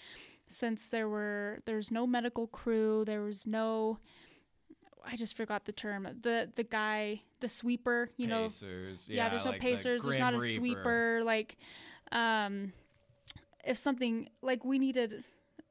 since 0.46 0.87
there 0.87 1.08
were 1.08 1.61
there's 1.64 1.90
no 1.90 2.06
medical 2.06 2.46
crew, 2.46 3.04
there 3.04 3.23
was 3.23 3.46
no 3.46 3.99
I 5.06 5.16
just 5.16 5.37
forgot 5.37 5.64
the 5.66 5.73
term. 5.73 6.08
The 6.23 6.50
the 6.54 6.64
guy, 6.64 7.23
the 7.40 7.49
sweeper, 7.49 8.11
you 8.16 8.26
know, 8.26 8.44
Pacers, 8.44 9.08
yeah, 9.08 9.28
there's 9.28 9.44
no 9.44 9.52
like 9.52 9.61
the 9.61 9.66
pacers 9.66 10.02
there's 10.04 10.18
not 10.18 10.34
a 10.34 10.38
Reaper. 10.38 10.61
sweeper 10.61 11.23
like 11.25 11.56
um 12.14 12.73
if 13.66 13.76
something 13.76 14.28
like 14.40 14.64
we 14.64 14.78
needed 14.78 15.25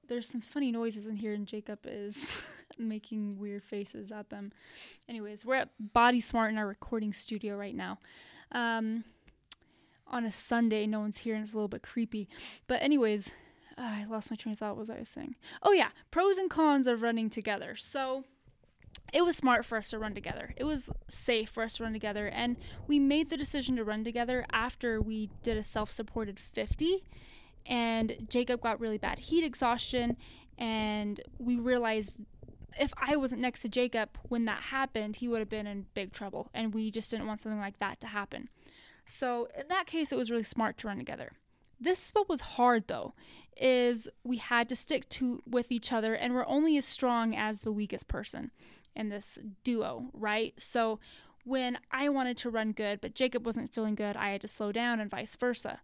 there's 0.08 0.30
some 0.30 0.42
funny 0.42 0.72
noises 0.72 1.08
in 1.08 1.16
here 1.16 1.34
and 1.34 1.48
jacob 1.48 1.80
is 1.86 2.38
making 2.78 3.38
weird 3.38 3.64
faces 3.64 4.12
at 4.12 4.30
them. 4.30 4.52
Anyways 5.08 5.46
we're 5.46 5.56
at 5.56 5.70
body 5.80 6.20
smart 6.20 6.52
in 6.52 6.58
our 6.58 6.68
recording 6.68 7.14
studio 7.14 7.56
right 7.56 7.76
now. 7.76 8.00
Um 8.52 9.04
on 10.08 10.26
a 10.26 10.32
sunday 10.32 10.86
no 10.86 11.00
one's 11.00 11.20
here 11.20 11.34
and 11.36 11.44
it's 11.44 11.54
a 11.54 11.56
little 11.56 11.68
bit 11.68 11.84
creepy. 11.84 12.28
But 12.68 12.82
anyways 12.82 13.32
uh, 13.78 13.82
i 13.82 14.06
lost 14.06 14.30
my 14.30 14.38
train 14.38 14.54
of 14.54 14.60
thought 14.60 14.76
what 14.76 14.80
was 14.80 14.90
i 14.90 15.04
saying. 15.04 15.36
Oh 15.62 15.72
yeah 15.72 15.90
pros 16.12 16.38
and 16.38 16.50
cons 16.50 16.88
of 16.88 17.02
running 17.02 17.30
together. 17.30 17.76
So 17.76 18.26
it 19.14 19.24
was 19.24 19.38
smart 19.38 19.64
for 19.64 19.78
us 19.78 19.92
to 19.92 20.00
run 20.00 20.16
together. 20.16 20.54
It 20.58 20.64
was 20.64 20.90
safe 21.08 21.50
for 21.50 21.64
us 21.64 21.78
to 21.78 21.84
run 21.84 21.94
together. 21.94 22.28
And 22.28 22.58
we 22.88 23.00
made 23.00 23.30
the 23.30 23.38
decision 23.38 23.76
to 23.76 23.84
run 23.84 24.04
together 24.04 24.46
after 24.52 25.00
we 25.00 25.30
did 25.44 25.56
a 25.56 25.64
self 25.64 25.92
supported 25.92 26.40
50. 26.40 27.04
And 27.66 28.26
Jacob 28.28 28.62
got 28.62 28.80
really 28.80 28.98
bad 28.98 29.20
heat 29.20 29.44
exhaustion. 29.44 30.18
And 30.58 31.22
we 31.38 31.56
realized 31.56 32.18
if 32.80 32.92
I 32.98 33.16
wasn't 33.16 33.42
next 33.42 33.62
to 33.62 33.70
Jacob 33.70 34.18
when 34.30 34.46
that 34.46 34.60
happened, 34.64 35.18
he 35.18 35.28
would 35.28 35.40
have 35.40 35.50
been 35.50 35.68
in 35.68 35.86
big 35.94 36.12
trouble. 36.12 36.50
And 36.54 36.74
we 36.74 36.90
just 36.90 37.12
didn't 37.12 37.28
want 37.28 37.40
something 37.40 37.60
like 37.60 37.78
that 37.80 38.02
to 38.02 38.08
happen. 38.08 38.50
So 39.06 39.48
in 39.58 39.68
that 39.68 39.86
case, 39.86 40.12
it 40.12 40.18
was 40.18 40.32
really 40.32 40.44
smart 40.44 40.78
to 40.80 40.88
run 40.88 40.98
together. 40.98 41.34
this 41.80 42.06
is 42.06 42.12
what 42.12 42.30
was 42.30 42.42
hard 42.42 42.88
though 42.88 43.14
is 43.58 44.08
we 44.24 44.38
had 44.38 44.70
to 44.70 44.76
stick 44.76 45.08
to 45.10 45.42
with 45.46 45.72
each 45.72 45.92
other 45.92 46.16
and 46.16 46.34
we're 46.34 46.46
only 46.48 46.78
as 46.78 46.86
strong 46.86 47.36
as 47.36 47.60
the 47.60 47.72
weakest 47.72 48.08
person 48.08 48.52
in 48.96 49.10
this 49.10 49.40
duo, 49.64 50.10
right? 50.14 50.54
So 50.58 51.00
when 51.46 51.78
I 51.92 52.10
wanted 52.10 52.38
to 52.38 52.50
run 52.50 52.72
good 52.72 53.02
but 53.02 53.16
Jacob 53.16 53.46
wasn't 53.46 53.74
feeling 53.74 53.96
good, 53.96 54.16
I 54.16 54.32
had 54.32 54.42
to 54.42 54.48
slow 54.48 54.72
down 54.72 55.00
and 55.00 55.10
vice 55.10 55.36
versa. 55.36 55.82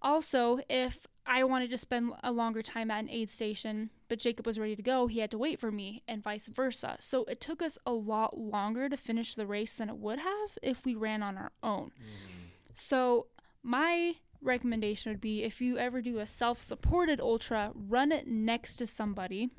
Also, 0.00 0.60
if 0.68 1.06
I 1.26 1.44
wanted 1.44 1.70
to 1.70 1.78
spend 1.78 2.12
a 2.22 2.32
longer 2.32 2.62
time 2.62 2.90
at 2.90 3.00
an 3.00 3.10
aid 3.10 3.28
station, 3.28 3.90
but 4.08 4.18
Jacob 4.18 4.46
was 4.46 4.58
ready 4.58 4.74
to 4.74 4.82
go, 4.82 5.08
he 5.08 5.20
had 5.20 5.30
to 5.32 5.38
wait 5.38 5.60
for 5.60 5.70
me, 5.70 6.02
and 6.08 6.22
vice 6.22 6.46
versa. 6.46 6.96
So 7.00 7.24
it 7.24 7.40
took 7.40 7.60
us 7.60 7.76
a 7.84 7.92
lot 7.92 8.38
longer 8.38 8.88
to 8.88 8.96
finish 8.96 9.34
the 9.34 9.46
race 9.46 9.76
than 9.76 9.90
it 9.90 9.98
would 9.98 10.20
have 10.20 10.58
if 10.62 10.86
we 10.86 10.94
ran 10.94 11.22
on 11.22 11.36
our 11.36 11.52
own. 11.62 11.90
Mm. 12.00 12.48
So, 12.74 13.26
my 13.62 14.14
recommendation 14.40 15.12
would 15.12 15.20
be 15.20 15.42
if 15.42 15.60
you 15.60 15.78
ever 15.78 16.00
do 16.00 16.18
a 16.18 16.26
self 16.26 16.62
supported 16.62 17.20
ultra, 17.20 17.72
run 17.74 18.12
it 18.12 18.26
next 18.26 18.76
to 18.76 18.86
somebody. 18.86 19.50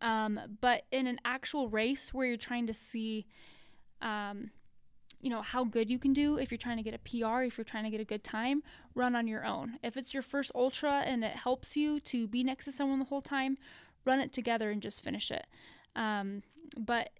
Um, 0.00 0.40
but 0.60 0.84
in 0.90 1.06
an 1.06 1.18
actual 1.24 1.68
race 1.68 2.12
where 2.12 2.26
you're 2.26 2.36
trying 2.36 2.66
to 2.66 2.74
see, 2.74 3.26
um, 4.02 4.50
you 5.20 5.30
know, 5.30 5.42
how 5.42 5.64
good 5.64 5.90
you 5.90 5.98
can 5.98 6.12
do, 6.12 6.36
if 6.36 6.50
you're 6.50 6.58
trying 6.58 6.76
to 6.76 6.82
get 6.82 6.94
a 6.94 6.98
PR, 6.98 7.42
if 7.42 7.56
you're 7.56 7.64
trying 7.64 7.84
to 7.84 7.90
get 7.90 8.00
a 8.00 8.04
good 8.04 8.24
time, 8.24 8.62
run 8.94 9.16
on 9.16 9.26
your 9.26 9.44
own. 9.44 9.78
If 9.82 9.96
it's 9.96 10.12
your 10.12 10.22
first 10.22 10.52
ultra 10.54 11.02
and 11.04 11.24
it 11.24 11.36
helps 11.36 11.76
you 11.76 12.00
to 12.00 12.26
be 12.28 12.44
next 12.44 12.66
to 12.66 12.72
someone 12.72 12.98
the 12.98 13.06
whole 13.06 13.22
time, 13.22 13.56
run 14.04 14.20
it 14.20 14.32
together 14.32 14.70
and 14.70 14.82
just 14.82 15.02
finish 15.02 15.30
it. 15.30 15.46
Um, 15.94 16.42
but 16.78 17.10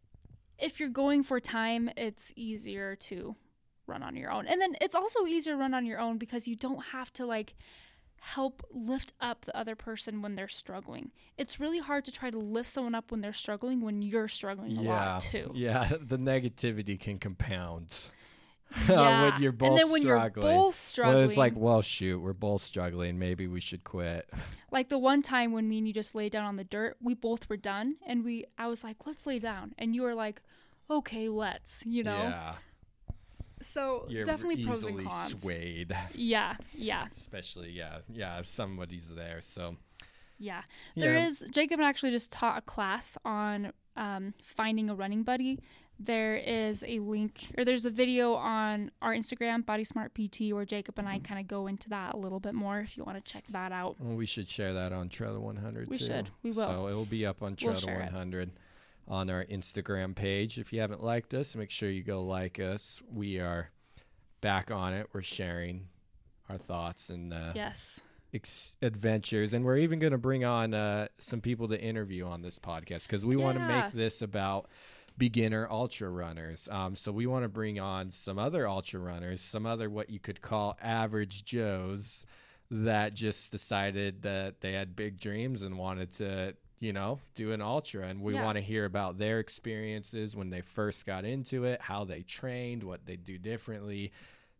if 0.58 0.80
you're 0.80 0.88
going 0.88 1.22
for 1.22 1.40
time, 1.40 1.90
it's 1.96 2.32
easier 2.36 2.96
to 2.96 3.36
run 3.86 4.02
on 4.02 4.16
your 4.16 4.30
own. 4.30 4.46
And 4.46 4.60
then 4.60 4.76
it's 4.80 4.94
also 4.94 5.26
easier 5.26 5.54
to 5.54 5.58
run 5.58 5.74
on 5.74 5.86
your 5.86 5.98
own 5.98 6.18
because 6.18 6.48
you 6.48 6.56
don't 6.56 6.86
have 6.86 7.12
to 7.14 7.26
like 7.26 7.54
help 8.20 8.62
lift 8.70 9.12
up 9.20 9.44
the 9.44 9.56
other 9.56 9.74
person 9.74 10.22
when 10.22 10.34
they're 10.34 10.48
struggling. 10.48 11.10
It's 11.36 11.60
really 11.60 11.78
hard 11.78 12.04
to 12.06 12.12
try 12.12 12.30
to 12.30 12.38
lift 12.38 12.68
someone 12.68 12.94
up 12.94 13.10
when 13.10 13.20
they're 13.20 13.32
struggling 13.32 13.80
when 13.80 14.02
you're 14.02 14.28
struggling 14.28 14.76
a 14.78 14.82
yeah, 14.82 14.90
lot 14.90 15.20
too. 15.22 15.52
Yeah, 15.54 15.92
the 16.00 16.18
negativity 16.18 16.98
can 16.98 17.18
compound. 17.18 17.94
Yeah. 18.88 19.30
when 19.30 19.42
you're 19.42 19.52
both 19.52 19.68
and 19.68 19.78
then 19.78 19.90
when 19.92 20.02
struggling. 20.02 20.46
you're 20.46 20.54
both 20.54 20.74
struggling, 20.74 21.16
Well, 21.16 21.24
it's 21.24 21.36
like, 21.36 21.52
well, 21.56 21.82
shoot, 21.82 22.18
we're 22.18 22.32
both 22.32 22.62
struggling. 22.62 23.16
Maybe 23.16 23.46
we 23.46 23.60
should 23.60 23.84
quit. 23.84 24.28
like 24.72 24.88
the 24.88 24.98
one 24.98 25.22
time 25.22 25.52
when 25.52 25.68
me 25.68 25.78
and 25.78 25.86
you 25.86 25.94
just 25.94 26.16
laid 26.16 26.32
down 26.32 26.44
on 26.44 26.56
the 26.56 26.64
dirt, 26.64 26.96
we 27.00 27.14
both 27.14 27.48
were 27.48 27.56
done, 27.56 27.94
and 28.04 28.24
we, 28.24 28.44
I 28.58 28.66
was 28.66 28.82
like, 28.82 29.06
let's 29.06 29.24
lay 29.24 29.38
down, 29.38 29.72
and 29.78 29.94
you 29.94 30.02
were 30.02 30.16
like, 30.16 30.42
okay, 30.90 31.28
let's, 31.28 31.86
you 31.86 32.02
know. 32.02 32.16
Yeah. 32.16 32.54
So 33.66 34.06
You're 34.08 34.24
definitely 34.24 34.64
pros 34.64 34.84
and 34.84 35.02
cons. 35.08 35.40
swayed. 35.40 35.94
Yeah, 36.14 36.56
yeah, 36.74 37.06
Especially, 37.16 37.70
yeah, 37.70 37.98
yeah, 38.12 38.38
if 38.38 38.46
somebody's 38.46 39.08
there. 39.14 39.40
So, 39.40 39.76
yeah. 40.38 40.62
There 40.94 41.14
Yeah. 41.14 41.26
is 41.26 41.44
Jacob 41.50 41.80
actually 41.80 42.12
just 42.12 42.30
taught 42.30 42.58
a 42.58 42.62
class 42.62 43.18
on 43.24 43.72
um, 43.96 44.34
finding 44.42 44.88
a 44.90 44.94
running 44.94 45.22
buddy. 45.22 45.58
There 45.98 46.36
is 46.36 46.84
a 46.86 46.98
link 46.98 47.52
or 47.56 47.64
there's 47.64 47.86
a 47.86 47.90
video 47.90 48.34
on 48.34 48.90
our 49.00 49.14
Instagram, 49.14 49.64
Body 49.64 49.82
Smart 49.84 50.12
PT, 50.14 50.52
where 50.52 50.66
Jacob 50.66 50.98
and 50.98 51.08
I 51.08 51.18
kind 51.20 51.40
of 51.40 51.48
go 51.48 51.66
into 51.66 51.88
that 51.88 52.12
a 52.14 52.18
little 52.18 52.38
bit 52.38 52.52
more. 52.54 52.80
If 52.80 52.98
you 52.98 53.04
want 53.04 53.16
to 53.24 53.32
check 53.32 53.44
that 53.50 53.72
out, 53.72 53.96
well, 53.98 54.14
we 54.14 54.26
should 54.26 54.48
share 54.48 54.74
that 54.74 54.92
on 54.92 55.08
Trail 55.08 55.38
100 55.40 55.88
We 55.88 55.96
too. 55.96 56.04
should. 56.06 56.28
We 56.42 56.50
will. 56.50 56.66
So, 56.66 56.86
it 56.88 56.92
will 56.94 57.06
be 57.06 57.24
up 57.24 57.42
on 57.42 57.56
Trail 57.56 57.72
We'll 57.72 57.80
to 57.80 57.86
share 57.86 58.00
it. 58.02 58.12
100 59.06 59.08
on 59.08 59.30
our 59.30 59.44
Instagram 59.44 60.14
page. 60.14 60.58
If 60.58 60.72
you 60.72 60.80
haven't 60.80 61.02
liked 61.02 61.34
us, 61.34 61.54
make 61.54 61.70
sure 61.70 61.90
you 61.90 62.02
go 62.02 62.22
like 62.22 62.58
us. 62.58 63.00
We 63.12 63.38
are 63.38 63.70
back 64.40 64.70
on 64.70 64.92
it. 64.94 65.08
We're 65.12 65.22
sharing 65.22 65.88
our 66.48 66.58
thoughts 66.58 67.10
and 67.10 67.32
uh, 67.32 67.52
yes, 67.54 68.00
ex- 68.32 68.76
adventures, 68.82 69.52
and 69.54 69.64
we're 69.64 69.78
even 69.78 69.98
going 69.98 70.12
to 70.12 70.18
bring 70.18 70.44
on 70.44 70.74
uh, 70.74 71.08
some 71.18 71.40
people 71.40 71.68
to 71.68 71.80
interview 71.80 72.26
on 72.26 72.42
this 72.42 72.58
podcast 72.58 73.02
because 73.06 73.24
we 73.24 73.36
want 73.36 73.58
to 73.58 73.64
make 73.66 73.92
this 73.92 74.22
about 74.22 74.68
beginner 75.18 75.66
ultra 75.70 76.08
runners. 76.10 76.68
Um, 76.70 76.94
so 76.94 77.10
we 77.10 77.26
want 77.26 77.44
to 77.44 77.48
bring 77.48 77.80
on 77.80 78.10
some 78.10 78.38
other 78.38 78.68
ultra 78.68 79.00
runners, 79.00 79.40
some 79.40 79.66
other 79.66 79.88
what 79.88 80.10
you 80.10 80.20
could 80.20 80.42
call 80.42 80.76
average 80.82 81.44
Joes 81.44 82.24
that 82.70 83.14
just 83.14 83.50
decided 83.52 84.22
that 84.22 84.60
they 84.60 84.72
had 84.72 84.94
big 84.96 85.18
dreams 85.18 85.62
and 85.62 85.78
wanted 85.78 86.12
to. 86.14 86.54
You 86.78 86.92
know, 86.92 87.20
do 87.34 87.52
an 87.52 87.62
ultra, 87.62 88.06
and 88.06 88.20
we 88.20 88.34
Yeah. 88.34 88.44
want 88.44 88.56
to 88.56 88.62
hear 88.62 88.84
about 88.84 89.16
their 89.18 89.38
experiences 89.40 90.36
when 90.36 90.50
they 90.50 90.60
first 90.60 91.06
got 91.06 91.24
into 91.24 91.64
it, 91.64 91.80
how 91.80 92.04
they 92.04 92.20
trained, 92.22 92.82
what 92.82 93.06
they 93.06 93.16
do 93.16 93.38
differently, 93.38 94.12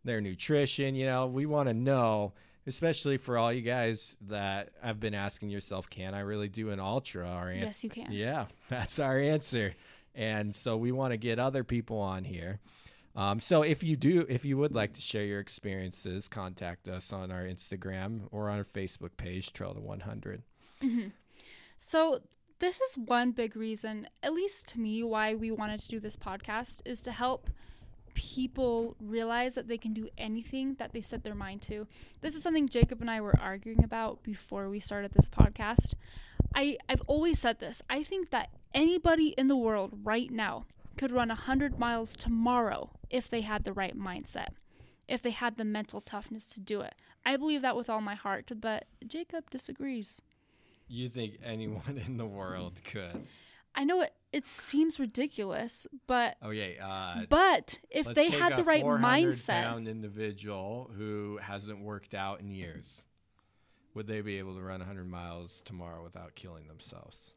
their 0.03 0.19
nutrition. 0.19 0.95
You 0.95 1.05
know, 1.05 1.27
we 1.27 1.45
want 1.45 1.69
to 1.69 1.73
know 1.75 2.33
especially 2.65 3.15
for 3.15 3.37
all 3.37 3.53
you 3.53 3.61
guys 3.61 4.17
that 4.19 4.71
have 4.83 4.99
been 4.99 5.13
asking 5.13 5.49
yourself, 5.49 5.89
can 5.89 6.13
I 6.13 6.19
really 6.19 6.49
do 6.49 6.69
an 6.71 6.81
ultra? 6.81 7.25
Our 7.25 7.49
an- 7.49 7.61
yes, 7.61 7.81
you 7.81 7.89
can. 7.89 8.11
yeah, 8.11 8.47
that's 8.69 8.99
our 8.99 9.17
answer. 9.19 9.73
And 10.13 10.53
so 10.53 10.75
we 10.75 10.91
want 10.91 11.13
to 11.13 11.17
get 11.17 11.39
other 11.39 11.63
people 11.63 11.99
on 11.99 12.25
here. 12.25 12.59
Um, 13.15 13.39
so 13.39 13.61
if 13.61 13.83
you 13.83 13.95
do, 13.95 14.25
if 14.27 14.43
you 14.43 14.57
would 14.57 14.75
like 14.75 14.93
to 14.95 15.01
share 15.01 15.23
your 15.23 15.39
experiences, 15.39 16.27
contact 16.27 16.87
us 16.89 17.13
on 17.13 17.31
our 17.31 17.43
Instagram 17.43 18.21
or 18.31 18.49
on 18.49 18.57
our 18.57 18.63
Facebook 18.65 19.15
page, 19.15 19.53
Trail 19.53 19.73
to 19.73 19.79
100. 19.79 20.41
So, 21.77 22.21
this 22.59 22.81
is 22.81 22.97
one 22.97 23.31
big 23.31 23.55
reason, 23.55 24.07
at 24.23 24.33
least 24.33 24.67
to 24.69 24.79
me, 24.79 25.03
why 25.03 25.35
we 25.35 25.51
wanted 25.51 25.79
to 25.81 25.87
do 25.87 25.99
this 25.99 26.17
podcast 26.17 26.81
is 26.85 27.01
to 27.01 27.11
help 27.11 27.51
people 28.15 28.95
realize 28.99 29.53
that 29.53 29.67
they 29.67 29.77
can 29.77 29.93
do 29.93 30.09
anything 30.17 30.73
that 30.79 30.91
they 30.91 31.01
set 31.01 31.23
their 31.23 31.35
mind 31.35 31.61
to. 31.61 31.85
This 32.21 32.33
is 32.33 32.41
something 32.41 32.67
Jacob 32.67 32.99
and 32.99 33.11
I 33.11 33.21
were 33.21 33.39
arguing 33.39 33.83
about 33.83 34.23
before 34.23 34.69
we 34.69 34.79
started 34.79 35.11
this 35.13 35.29
podcast. 35.29 35.93
I, 36.55 36.77
I've 36.89 37.03
always 37.05 37.37
said 37.37 37.59
this. 37.59 37.83
I 37.91 38.03
think 38.03 38.31
that 38.31 38.49
anybody 38.73 39.35
in 39.37 39.47
the 39.47 39.55
world 39.55 39.99
right 40.03 40.31
now 40.31 40.65
could 40.97 41.11
run 41.11 41.27
100 41.27 41.77
miles 41.77 42.15
tomorrow 42.15 42.89
if 43.11 43.29
they 43.29 43.41
had 43.41 43.65
the 43.65 43.73
right 43.73 43.95
mindset, 43.95 44.49
if 45.07 45.21
they 45.21 45.29
had 45.29 45.57
the 45.57 45.63
mental 45.63 46.01
toughness 46.01 46.47
to 46.47 46.59
do 46.59 46.81
it. 46.81 46.95
I 47.23 47.37
believe 47.37 47.61
that 47.61 47.75
with 47.75 47.87
all 47.87 48.01
my 48.01 48.15
heart, 48.15 48.51
but 48.59 48.85
Jacob 49.05 49.51
disagrees. 49.51 50.21
You 50.87 51.09
think 51.09 51.39
anyone 51.43 52.01
in 52.05 52.17
the 52.17 52.25
world 52.25 52.79
could? 52.91 53.27
I 53.75 53.83
know 53.83 54.01
it 54.01 54.13
it 54.33 54.47
seems 54.47 54.99
ridiculous, 54.99 55.87
but 56.05 56.35
Okay, 56.43 56.77
uh, 56.81 57.21
but 57.29 57.79
if 57.89 58.07
they 58.13 58.29
had 58.29 58.57
the 58.57 58.63
right 58.63 58.83
mindset, 58.83 59.63
pound 59.63 59.87
individual 59.87 60.91
who 60.97 61.39
hasn't 61.41 61.79
worked 61.81 62.13
out 62.13 62.39
in 62.41 62.51
years, 62.51 63.03
would 63.93 64.07
they 64.07 64.21
be 64.21 64.37
able 64.37 64.55
to 64.55 64.61
run 64.61 64.79
100 64.79 65.09
miles 65.09 65.61
tomorrow 65.63 66.03
without 66.03 66.35
killing 66.35 66.67
themselves? 66.67 67.33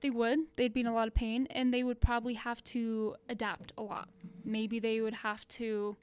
they 0.00 0.10
would. 0.10 0.38
They'd 0.56 0.72
be 0.72 0.80
in 0.80 0.86
a 0.86 0.94
lot 0.94 1.08
of 1.08 1.14
pain 1.14 1.46
and 1.50 1.74
they 1.74 1.82
would 1.82 2.00
probably 2.00 2.34
have 2.34 2.62
to 2.64 3.16
adapt 3.28 3.72
a 3.76 3.82
lot. 3.82 4.08
Maybe 4.44 4.78
they 4.78 5.00
would 5.00 5.14
have 5.14 5.46
to 5.48 5.96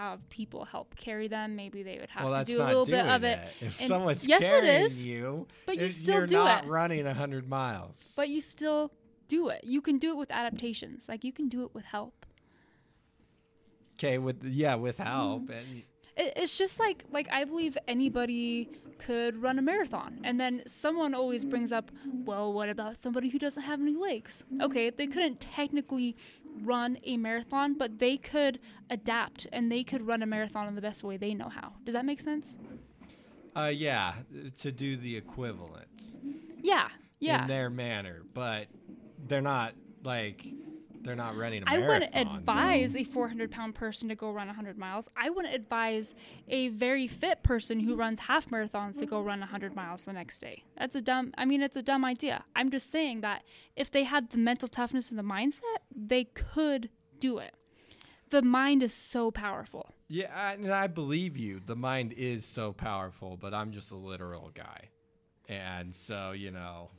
have 0.00 0.28
people 0.30 0.64
help 0.64 0.96
carry 0.96 1.28
them. 1.28 1.56
Maybe 1.56 1.82
they 1.82 1.98
would 1.98 2.08
have 2.10 2.24
well, 2.28 2.38
to 2.38 2.44
do 2.44 2.62
a 2.62 2.64
little 2.64 2.86
bit 2.86 3.04
of 3.06 3.22
it. 3.22 3.38
it. 3.60 3.66
If 3.66 3.80
And 3.80 3.88
someone's 3.88 4.26
yes, 4.26 4.42
it 4.42 4.46
carrying 4.46 4.82
is, 4.84 5.04
you, 5.06 5.46
but 5.66 5.76
you 5.76 5.84
it- 5.84 5.92
still 5.92 6.14
you're 6.18 6.26
do 6.26 6.34
not 6.36 6.64
it. 6.64 6.68
running 6.68 7.04
100 7.04 7.48
miles. 7.48 8.12
But 8.16 8.28
you 8.30 8.40
still 8.40 8.92
do 9.28 9.48
it. 9.50 9.62
You 9.64 9.80
can 9.82 9.98
do 9.98 10.10
it 10.12 10.16
with 10.16 10.30
adaptations. 10.30 11.06
Like 11.08 11.22
you 11.22 11.32
can 11.32 11.48
do 11.48 11.62
it 11.64 11.74
with 11.74 11.84
help. 11.84 12.24
okay, 13.96 14.16
with 14.18 14.42
yeah, 14.44 14.76
with 14.76 14.96
help, 14.96 15.42
Mm. 15.48 15.58
and 15.58 15.76
It, 15.78 15.84
it's 16.36 16.56
just 16.58 16.78
like 16.78 17.04
like 17.10 17.28
I 17.32 17.44
believe 17.44 17.76
anybody 17.88 18.68
could 18.98 19.40
run 19.40 19.58
a 19.58 19.62
marathon, 19.62 20.20
and 20.24 20.38
then 20.38 20.62
someone 20.66 21.14
always 21.14 21.42
brings 21.44 21.72
up, 21.72 21.90
well, 22.24 22.52
what 22.52 22.68
about 22.68 22.98
somebody 22.98 23.30
who 23.30 23.38
doesn't 23.38 23.62
have 23.62 23.80
any 23.80 23.96
legs? 23.96 24.44
Okay, 24.60 24.90
they 24.90 25.06
couldn't 25.06 25.40
technically 25.40 26.16
run 26.62 26.98
a 27.04 27.16
marathon, 27.16 27.72
but 27.78 27.98
they 27.98 28.18
could 28.18 28.60
adapt 28.90 29.46
and 29.52 29.72
they 29.72 29.82
could 29.84 30.06
run 30.06 30.22
a 30.22 30.26
marathon 30.26 30.66
in 30.68 30.74
the 30.74 30.82
best 30.82 31.02
way 31.02 31.16
they 31.16 31.32
know 31.32 31.48
how. 31.48 31.72
Does 31.84 31.94
that 31.94 32.04
make 32.04 32.20
sense? 32.20 32.58
uh, 33.56 33.64
yeah, 33.66 34.14
to 34.60 34.70
do 34.70 34.96
the 34.96 35.16
equivalent 35.16 35.88
Yeah, 36.62 36.88
yeah. 37.20 37.42
in 37.42 37.48
their 37.48 37.70
manner, 37.70 38.22
but 38.34 38.66
they're 39.26 39.40
not 39.40 39.72
like 40.04 40.44
they're 41.02 41.16
not 41.16 41.36
running 41.36 41.62
a 41.62 41.66
I 41.66 41.78
marathon. 41.78 41.90
I 41.90 42.18
wouldn't 42.18 42.38
advise 42.38 42.96
a 42.96 43.04
400 43.04 43.50
pound 43.50 43.74
person 43.74 44.08
to 44.08 44.14
go 44.14 44.30
run 44.30 44.46
100 44.46 44.76
miles. 44.76 45.08
I 45.16 45.30
wouldn't 45.30 45.54
advise 45.54 46.14
a 46.48 46.68
very 46.68 47.06
fit 47.06 47.42
person 47.42 47.80
who 47.80 47.96
runs 47.96 48.20
half 48.20 48.48
marathons 48.50 48.98
to 48.98 49.06
go 49.06 49.16
mm-hmm. 49.16 49.28
run 49.28 49.40
100 49.40 49.74
miles 49.74 50.04
the 50.04 50.12
next 50.12 50.40
day. 50.40 50.64
That's 50.76 50.94
a 50.96 51.00
dumb, 51.00 51.32
I 51.36 51.44
mean, 51.44 51.62
it's 51.62 51.76
a 51.76 51.82
dumb 51.82 52.04
idea. 52.04 52.44
I'm 52.54 52.70
just 52.70 52.90
saying 52.90 53.22
that 53.22 53.42
if 53.76 53.90
they 53.90 54.04
had 54.04 54.30
the 54.30 54.38
mental 54.38 54.68
toughness 54.68 55.10
and 55.10 55.18
the 55.18 55.22
mindset, 55.22 55.60
they 55.94 56.24
could 56.24 56.90
do 57.18 57.38
it. 57.38 57.54
The 58.30 58.42
mind 58.42 58.82
is 58.82 58.94
so 58.94 59.30
powerful. 59.30 59.94
Yeah, 60.08 60.32
I, 60.34 60.52
and 60.52 60.72
I 60.72 60.86
believe 60.86 61.36
you. 61.36 61.60
The 61.64 61.76
mind 61.76 62.12
is 62.12 62.44
so 62.44 62.72
powerful, 62.72 63.36
but 63.40 63.54
I'm 63.54 63.72
just 63.72 63.90
a 63.90 63.96
literal 63.96 64.50
guy, 64.54 64.88
and 65.48 65.94
so 65.94 66.30
you 66.32 66.50
know, 66.52 66.90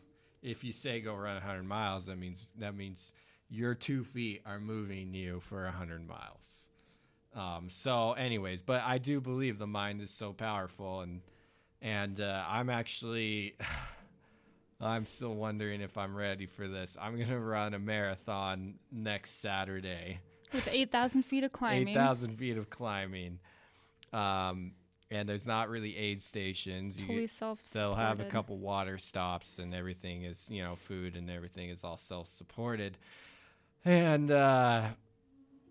if 0.41 0.63
you 0.63 0.71
say 0.71 0.99
go 0.99 1.15
run 1.15 1.35
100 1.35 1.63
miles, 1.63 2.05
that 2.05 2.17
means 2.17 2.51
that 2.59 2.75
means 2.75 3.13
your 3.51 3.75
two 3.75 4.03
feet 4.05 4.41
are 4.45 4.59
moving 4.59 5.13
you 5.13 5.41
for 5.41 5.65
100 5.65 6.07
miles. 6.07 6.69
Um, 7.35 7.67
so, 7.69 8.13
anyways, 8.13 8.61
but 8.61 8.81
I 8.81 8.97
do 8.97 9.21
believe 9.21 9.59
the 9.59 9.67
mind 9.67 10.01
is 10.01 10.09
so 10.09 10.33
powerful, 10.33 11.01
and 11.01 11.21
and 11.81 12.19
uh, 12.19 12.43
I'm 12.47 12.69
actually. 12.69 13.55
I'm 14.83 15.05
still 15.05 15.35
wondering 15.35 15.81
if 15.81 15.95
I'm 15.95 16.15
ready 16.15 16.47
for 16.47 16.67
this. 16.67 16.97
I'm 16.99 17.15
gonna 17.15 17.39
run 17.39 17.75
a 17.75 17.79
marathon 17.79 18.79
next 18.91 19.39
Saturday. 19.39 20.21
With 20.51 20.67
8,000 20.67 21.21
feet 21.21 21.43
of 21.43 21.51
climbing. 21.51 21.89
Eight 21.89 21.93
thousand 21.93 22.37
feet 22.39 22.57
of 22.57 22.71
climbing, 22.71 23.37
um, 24.11 24.71
and 25.11 25.29
there's 25.29 25.45
not 25.45 25.69
really 25.69 25.95
aid 25.95 26.19
stations. 26.19 26.99
You 26.99 27.05
Totally 27.05 27.27
self 27.27 27.63
they'll 27.73 27.93
have 27.93 28.19
a 28.21 28.25
couple 28.25 28.57
water 28.57 28.97
stops, 28.97 29.59
and 29.59 29.75
everything 29.75 30.23
is 30.23 30.47
you 30.49 30.63
know 30.63 30.75
food 30.75 31.15
and 31.15 31.29
everything 31.29 31.69
is 31.69 31.83
all 31.83 31.97
self-supported. 31.97 32.97
And 33.83 34.29
uh, 34.31 34.89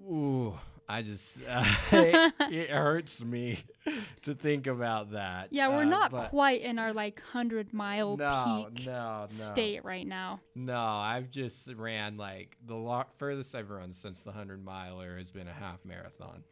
ooh, 0.03 0.59
I 0.89 1.03
just 1.03 1.39
it, 1.93 2.33
it 2.51 2.71
hurts 2.71 3.23
me 3.23 3.63
to 4.23 4.35
think 4.35 4.67
about 4.67 5.13
that. 5.13 5.49
Yeah, 5.53 5.69
we're 5.69 5.83
Uh, 5.83 6.09
not 6.09 6.13
quite 6.31 6.63
in 6.63 6.79
our 6.81 6.93
like 6.93 7.21
100 7.21 7.73
mile 7.73 8.17
no, 8.17 8.67
peak 8.73 8.87
no, 8.87 9.21
no. 9.21 9.27
state 9.29 9.85
right 9.85 10.07
now. 10.07 10.41
No, 10.57 10.77
I've 10.81 11.31
just 11.31 11.69
ran 11.69 12.17
like 12.17 12.57
the 12.67 12.75
lo- 12.75 13.05
furthest 13.19 13.55
I've 13.55 13.71
run 13.71 13.93
since 13.93 14.21
the 14.23 14.33
hundred 14.33 14.65
miler 14.65 15.17
has 15.17 15.31
been 15.31 15.47
a 15.47 15.53
half 15.53 15.85
marathon. 15.85 16.43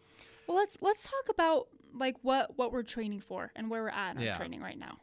Well, 0.47 0.57
let's 0.57 0.79
let's 0.81 1.05
talk 1.05 1.29
about 1.29 1.67
like 1.93 2.17
what 2.23 2.57
what 2.57 2.71
we're 2.73 2.83
training 2.85 3.21
for 3.21 3.51
and 3.57 3.69
where 3.69 3.83
we're 3.83 3.89
at 3.89 4.15
in 4.17 4.23
Yeah. 4.23 4.33
our 4.33 4.37
training 4.39 4.61
right 4.61 4.79
now. 4.79 4.99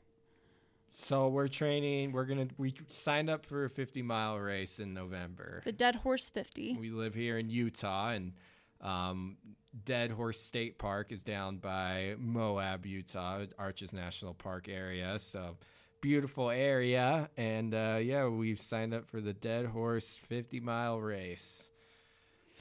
So 0.96 1.28
we're 1.28 1.48
training. 1.48 2.14
We're 2.14 2.26
gonna 2.26 2.48
we 2.58 2.74
signed 2.88 3.30
up 3.30 3.46
for 3.46 3.66
a 3.66 3.70
fifty 3.70 4.02
mile 4.02 4.40
race 4.40 4.80
in 4.80 4.94
November. 4.94 5.62
The 5.66 5.72
Dead 5.72 5.96
Horse 5.98 6.30
50. 6.30 6.78
We 6.80 6.90
live 6.90 7.14
here 7.14 7.38
in 7.38 7.50
Utah, 7.50 8.12
and 8.12 8.34
um, 8.82 9.38
Dead 9.84 10.12
Horse 10.12 10.40
State 10.40 10.80
Park 10.80 11.12
is 11.12 11.22
down 11.22 11.58
by 11.58 12.16
Moab, 12.18 12.86
Utah, 12.86 13.46
Arches 13.60 13.94
National 13.94 14.34
Park 14.34 14.70
area. 14.70 15.20
So 15.20 15.58
beautiful 16.02 16.50
area, 16.50 17.30
and 17.36 17.74
uh, 17.74 18.00
yeah, 18.02 18.28
we've 18.28 18.60
signed 18.60 18.94
up 18.94 19.06
for 19.06 19.22
the 19.22 19.34
Dead 19.34 19.66
Horse 19.66 20.20
fifty 20.28 20.60
mile 20.60 21.00
race. 21.00 21.70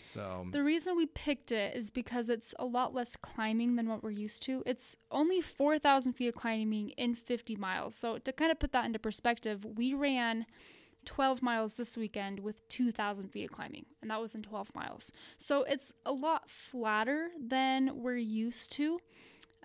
So 0.01 0.47
The 0.51 0.63
reason 0.63 0.97
we 0.97 1.07
picked 1.07 1.53
it 1.53 1.77
is 1.77 1.91
because 1.91 2.29
it's 2.29 2.55
a 2.59 2.65
lot 2.65 2.95
less 2.95 3.17
climbing 3.17 3.77
than 3.77 3.89
what 3.89 4.03
we're 4.03 4.11
used 4.11 4.43
to. 4.45 4.63
It's 4.67 4.97
only 5.11 5.41
4,000 5.41 6.13
feet 6.13 6.29
of 6.29 6.35
climbing 6.35 6.91
in 6.91 7.15
50 7.15 7.57
miles. 7.57 7.95
So, 7.95 8.19
to 8.19 8.33
kind 8.33 8.51
of 8.53 8.59
put 8.59 8.73
that 8.73 8.85
into 8.85 8.99
perspective, 8.99 9.65
we 9.65 9.95
ran 9.95 10.47
12 11.05 11.43
miles 11.43 11.75
this 11.75 11.97
weekend 11.97 12.41
with 12.41 12.67
2,000 12.69 13.29
feet 13.29 13.45
of 13.45 13.53
climbing, 13.53 13.87
and 14.01 14.11
that 14.11 14.21
was 14.21 14.35
in 14.35 14.43
12 14.43 14.75
miles. 14.75 15.13
So, 15.39 15.63
it's 15.63 15.93
a 16.05 16.13
lot 16.13 16.49
flatter 16.49 17.31
than 17.41 18.03
we're 18.03 18.17
used 18.17 18.73
to. 18.73 19.01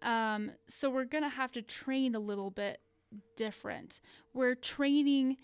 Um, 0.02 0.52
so, 0.68 0.90
we're 0.90 1.06
to 1.24 1.30
have 1.30 1.52
to 1.54 1.62
train 1.62 2.16
a 2.16 2.20
little 2.20 2.52
bit 2.52 2.80
different. 3.36 4.00
We're 4.34 4.56
training 4.56 5.38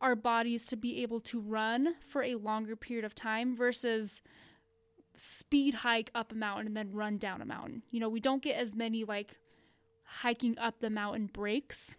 our 0.00 0.14
bodies 0.14 0.66
to 0.66 0.76
be 0.76 1.02
able 1.02 1.20
to 1.20 1.40
run 1.40 1.94
for 2.06 2.22
a 2.22 2.34
longer 2.34 2.76
period 2.76 3.04
of 3.04 3.14
time 3.14 3.56
versus 3.56 4.20
speed 5.16 5.74
hike 5.74 6.10
up 6.14 6.32
a 6.32 6.34
mountain 6.34 6.66
and 6.66 6.76
then 6.76 6.92
run 6.92 7.16
down 7.18 7.40
a 7.40 7.46
mountain. 7.46 7.82
You 7.90 8.00
know, 8.00 8.08
we 8.08 8.20
don't 8.20 8.42
get 8.42 8.56
as 8.56 8.74
many 8.74 9.04
like 9.04 9.36
hiking 10.04 10.58
up 10.58 10.80
the 10.80 10.90
mountain 10.90 11.30
breaks 11.32 11.96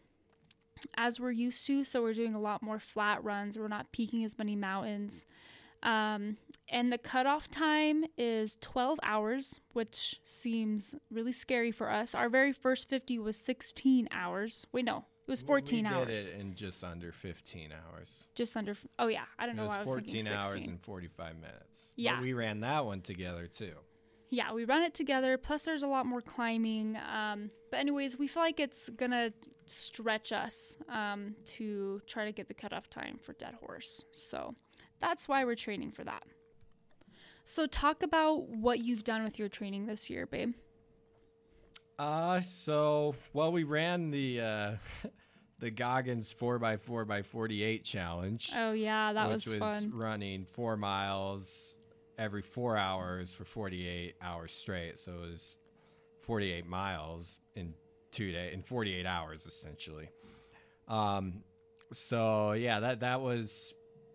as 0.95 1.19
we're 1.19 1.31
used 1.31 1.65
to, 1.67 1.83
so 1.83 2.01
we're 2.01 2.13
doing 2.13 2.35
a 2.35 2.39
lot 2.39 2.61
more 2.61 2.79
flat 2.79 3.23
runs. 3.23 3.57
We're 3.57 3.67
not 3.67 3.91
peaking 3.91 4.23
as 4.23 4.37
many 4.37 4.55
mountains. 4.55 5.25
Um, 5.83 6.37
and 6.69 6.91
the 6.91 6.97
cutoff 6.97 7.49
time 7.49 8.05
is 8.17 8.57
12 8.61 8.99
hours, 9.03 9.59
which 9.73 10.19
seems 10.25 10.95
really 11.11 11.31
scary 11.31 11.71
for 11.71 11.91
us. 11.91 12.15
Our 12.15 12.29
very 12.29 12.51
first 12.51 12.89
50 12.89 13.19
was 13.19 13.37
16 13.37 14.09
hours. 14.11 14.65
Wait, 14.71 14.85
no, 14.85 15.05
it 15.27 15.31
was 15.31 15.41
14 15.41 15.83
we 15.83 15.89
hours. 15.89 16.07
did 16.29 16.35
it 16.35 16.39
in 16.39 16.55
just 16.55 16.83
under 16.83 17.11
fifteen 17.11 17.71
hours. 17.73 18.27
Just 18.33 18.55
under. 18.55 18.75
Oh 18.97 19.07
yeah, 19.07 19.25
I 19.37 19.45
don't 19.45 19.55
It 19.55 19.61
know 19.61 19.67
why 19.67 19.79
I 19.79 19.81
was 19.81 19.91
thinking 19.91 20.23
14 20.23 20.33
hours 20.37 20.51
16. 20.53 20.69
and 20.69 20.81
45 20.81 21.35
minutes. 21.35 21.93
But 21.95 22.01
Yeah. 22.01 22.21
we 22.21 22.33
ran 22.33 22.61
that 22.61 22.85
one 22.85 23.01
together 23.01 23.47
too. 23.47 23.73
Yeah, 24.29 24.53
we 24.53 24.65
run 24.65 24.83
it 24.83 24.93
together. 24.93 25.37
Plus, 25.37 25.61
there's 25.63 25.83
a 25.83 25.87
lot 25.87 26.05
more 26.05 26.21
climbing. 26.21 26.97
Um, 26.97 27.49
but 27.71 27.79
anyways, 27.79 28.17
we 28.17 28.27
feel 28.27 28.43
like 28.43 28.59
it's 28.59 28.89
gonna 28.89 29.31
stretch 29.65 30.31
us 30.31 30.77
um, 30.89 31.35
to 31.45 32.01
try 32.07 32.25
to 32.25 32.31
get 32.31 32.47
the 32.47 32.53
cutoff 32.53 32.89
time 32.89 33.19
for 33.21 33.33
Dead 33.33 33.55
Horse. 33.55 34.03
So 34.11 34.53
that's 35.01 35.27
why 35.27 35.43
we're 35.45 35.55
training 35.55 35.91
for 35.91 36.03
that. 36.05 36.23
So 37.45 37.67
talk 37.67 38.03
about 38.03 38.49
what 38.49 38.79
you've 38.79 39.03
done 39.05 39.23
with 39.23 39.39
your 39.39 39.47
training 39.49 39.85
this 39.85 40.09
year, 40.09 40.25
babe. 40.25 40.53
Uh, 41.99 42.41
so 42.41 43.15
well, 43.33 43.51
we 43.51 43.63
ran 43.63 44.11
the 44.11 44.41
uh, 44.41 44.71
the 45.59 45.71
Goggins 45.71 46.31
four 46.31 46.63
x 46.63 46.81
four 46.85 47.05
x 47.11 47.27
forty 47.27 47.63
eight 47.63 47.83
challenge, 47.83 48.51
Oh 48.55 48.71
yeah, 48.71 49.13
that 49.13 49.27
which 49.29 49.45
was, 49.47 49.59
was 49.59 49.59
fun. 49.59 49.91
running 49.93 50.45
four 50.45 50.77
miles 50.77 51.75
every 52.17 52.41
four 52.41 52.77
hours 52.77 53.33
for 53.33 53.45
forty 53.45 53.87
eight 53.87 54.15
hours 54.21 54.51
straight. 54.51 54.99
So 54.99 55.13
it 55.13 55.19
was 55.31 55.57
forty 56.21 56.51
eight 56.51 56.65
miles 56.67 57.39
in 57.55 57.73
two 58.11 58.31
day 58.31 58.51
in 58.53 58.61
forty 58.63 58.93
eight 58.93 59.05
hours 59.05 59.45
essentially. 59.45 60.09
Um, 60.87 61.43
so 61.93 62.53
yeah, 62.53 62.79
that 62.81 62.99
that 63.01 63.21
was 63.21 63.73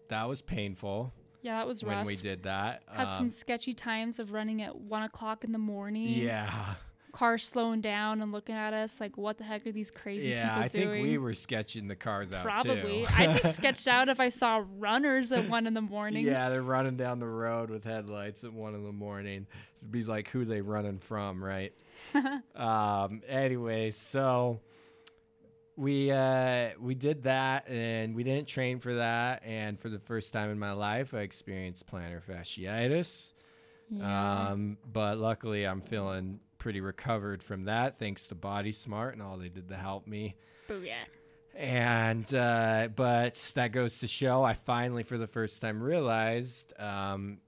that 0.09 0.29
was 0.29 0.43
painful 0.43 1.13
Yeah, 1.43 1.59
that 1.59 1.67
was 1.67 1.83
when 1.83 2.05
we 2.07 2.17
did 2.17 2.43
that. 2.45 2.83
Had 2.87 3.07
Um, 3.09 3.19
some 3.19 3.29
sketchy 3.31 3.73
times 3.75 4.19
of 4.19 4.33
running 4.33 4.63
at 4.63 4.77
one 4.77 5.03
o'clock 5.03 5.43
in 5.45 5.53
the 5.53 5.59
morning. 5.59 6.09
yeah. 6.09 6.75
Cars 7.13 7.45
slowing 7.47 7.81
down 7.83 8.23
and 8.23 8.33
looking 8.33 8.55
at 8.55 8.73
us 8.73 8.99
like, 8.99 9.19
what 9.19 9.37
the 9.39 9.45
heck 9.45 9.67
are 9.67 9.73
these 9.73 9.91
crazy 9.91 10.31
Yeah, 10.31 10.49
people 10.49 10.63
I 10.63 10.69
think 10.69 10.85
doing? 10.85 11.03
we 11.03 11.19
were 11.19 11.35
sketching 11.35 11.87
the 11.87 11.95
cars 11.95 12.33
out 12.33 12.43
Probably. 12.43 13.07
I'd 13.07 13.43
be 13.43 13.49
sketched 13.53 13.87
out 13.87 14.09
if 14.09 14.19
I 14.19 14.31
saw 14.31 14.65
runners 14.79 15.31
at 15.31 15.49
one 15.49 15.67
in 15.67 15.75
the 15.75 15.83
morning. 15.83 16.25
Yeah, 16.25 16.49
they're 16.49 16.63
running 16.63 16.97
down 16.97 17.21
the 17.21 17.27
road 17.27 17.69
with 17.69 17.85
headlights 17.85 18.45
at 18.45 18.53
one 18.53 18.75
in 18.75 18.83
the 18.85 18.93
morning. 18.93 19.47
It'd 19.81 19.93
be 19.93 20.05
like 20.05 20.29
who 20.29 20.45
they 20.47 20.63
running 20.63 20.99
from, 20.99 21.43
right? 21.45 21.73
um. 22.57 23.21
Anyway, 23.29 23.91
so 23.91 24.61
we 25.77 26.11
uh 26.11 26.71
we 26.81 26.95
did 26.95 27.25
that, 27.25 27.69
and 27.69 28.15
we 28.15 28.25
didn't 28.25 28.47
train 28.49 28.79
for 28.81 28.95
that. 28.95 29.43
And 29.45 29.79
for 29.79 29.89
the 29.89 29.99
first 29.99 30.33
time 30.33 30.51
in 30.51 30.59
my 30.59 30.73
life, 30.73 31.15
I 31.15 31.19
experienced 31.21 31.87
plantar 31.87 32.23
fasciitis. 32.23 33.33
Yeah. 33.91 34.51
Um, 34.53 34.79
but 34.91 35.19
luckily, 35.19 35.65
I'm 35.67 35.83
feeling 35.83 36.41
pretty 36.63 36.81
recovered 36.81 37.43
from 37.43 37.65
that, 37.65 37.99
thanks 37.99 38.29
to 38.29 38.37
Body 38.37 38.71
Smart 38.71 39.15
and 39.15 39.23
all 39.23 39.37
they 39.37 39.49
did 39.49 39.69
to 39.69 39.77
help 39.77 40.07
me. 40.07 40.37
Booyah. 40.69 40.93
And 41.57 42.33
uh, 42.33 42.89
but 42.95 43.35
that 43.57 43.73
goes 43.73 43.99
to 43.99 44.07
show 44.07 44.45
I 44.45 44.55
finally, 44.55 45.03
for 45.03 45.19
the 45.19 45.27
first 45.27 45.61
time, 45.61 45.83
realized. 45.83 46.73
Um, 46.79 47.39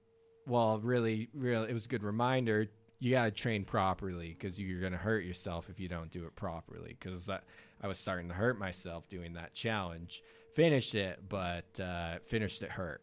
well, 0.45 0.79
really, 0.79 1.29
really, 1.33 1.69
it 1.69 1.73
was 1.73 1.85
a 1.85 1.87
good 1.87 2.03
reminder. 2.03 2.67
You 2.99 3.11
got 3.11 3.25
to 3.25 3.31
train 3.31 3.63
properly 3.63 4.35
because 4.37 4.59
you're 4.59 4.81
going 4.81 4.91
to 4.91 4.97
hurt 4.97 5.23
yourself 5.23 5.69
if 5.69 5.79
you 5.79 5.87
don't 5.87 6.11
do 6.11 6.25
it 6.25 6.35
properly. 6.35 6.97
Because 6.99 7.29
I, 7.29 7.39
I 7.81 7.87
was 7.87 7.97
starting 7.97 8.27
to 8.27 8.33
hurt 8.33 8.59
myself 8.59 9.07
doing 9.07 9.33
that 9.33 9.53
challenge. 9.53 10.23
Finished 10.55 10.93
it, 10.93 11.21
but 11.29 11.79
uh, 11.79 12.19
finished 12.27 12.61
it 12.63 12.69
hurt. 12.69 13.01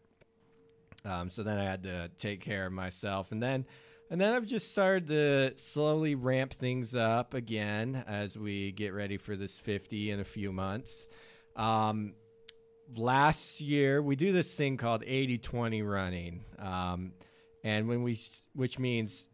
Um, 1.05 1.29
so 1.29 1.41
then 1.41 1.57
I 1.57 1.63
had 1.63 1.83
to 1.83 2.09
take 2.19 2.39
care 2.39 2.67
of 2.67 2.71
myself, 2.71 3.31
and 3.31 3.41
then 3.41 3.65
and 4.09 4.19
then 4.19 4.33
I've 4.33 4.45
just 4.45 4.71
started 4.71 5.07
to 5.07 5.53
slowly 5.57 6.15
ramp 6.15 6.53
things 6.53 6.95
up 6.95 7.33
again 7.33 8.03
as 8.07 8.37
we 8.37 8.71
get 8.71 8.93
ready 8.93 9.17
for 9.17 9.35
this 9.35 9.57
50 9.57 10.11
in 10.11 10.19
a 10.19 10.23
few 10.23 10.51
months. 10.51 11.07
Um, 11.55 12.13
last 12.95 13.61
year, 13.61 14.01
we 14.01 14.15
do 14.15 14.31
this 14.31 14.53
thing 14.53 14.77
called 14.77 15.03
80 15.05 15.37
20 15.39 15.81
running. 15.81 16.45
Um, 16.59 17.13
and 17.63 17.87
when 17.87 18.03
we, 18.03 18.19
which 18.53 18.77
means 18.77 19.25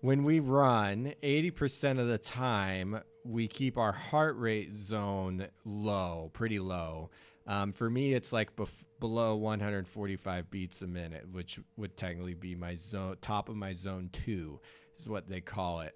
when 0.00 0.24
we 0.24 0.40
run, 0.40 1.14
80% 1.22 1.98
of 1.98 2.08
the 2.08 2.18
time, 2.18 3.00
we 3.24 3.48
keep 3.48 3.76
our 3.78 3.92
heart 3.92 4.36
rate 4.38 4.74
zone 4.74 5.48
low, 5.64 6.30
pretty 6.32 6.58
low. 6.58 7.10
Um, 7.46 7.72
for 7.72 7.88
me, 7.88 8.14
it's 8.14 8.32
like 8.32 8.54
bef- 8.56 8.68
below 9.00 9.36
145 9.36 10.50
beats 10.50 10.82
a 10.82 10.86
minute, 10.86 11.26
which 11.30 11.60
would 11.76 11.96
technically 11.96 12.34
be 12.34 12.54
my 12.54 12.76
zone, 12.76 13.16
top 13.20 13.48
of 13.48 13.56
my 13.56 13.72
zone 13.72 14.10
two, 14.12 14.60
is 14.98 15.08
what 15.08 15.28
they 15.28 15.40
call 15.40 15.80
it. 15.80 15.94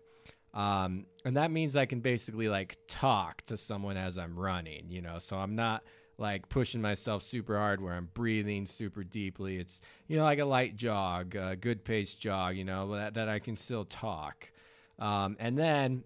Um, 0.54 1.06
and 1.24 1.36
that 1.36 1.50
means 1.50 1.76
I 1.76 1.86
can 1.86 2.00
basically 2.00 2.48
like 2.48 2.76
talk 2.86 3.42
to 3.46 3.56
someone 3.56 3.96
as 3.96 4.18
I'm 4.18 4.38
running, 4.38 4.90
you 4.90 5.00
know, 5.00 5.18
so 5.18 5.36
I'm 5.36 5.54
not 5.54 5.82
like 6.18 6.48
pushing 6.48 6.82
myself 6.82 7.22
super 7.22 7.56
hard 7.56 7.80
where 7.80 7.94
I'm 7.94 8.08
breathing 8.12 8.66
super 8.66 9.02
deeply. 9.02 9.58
It's, 9.58 9.80
you 10.08 10.16
know, 10.16 10.24
like 10.24 10.38
a 10.38 10.44
light 10.44 10.76
jog, 10.76 11.34
a 11.34 11.56
good 11.56 11.84
pace 11.84 12.14
jog, 12.14 12.56
you 12.56 12.64
know, 12.64 12.94
that, 12.94 13.14
that 13.14 13.28
I 13.28 13.38
can 13.38 13.56
still 13.56 13.84
talk. 13.84 14.50
Um, 14.98 15.36
and 15.40 15.58
then 15.58 16.04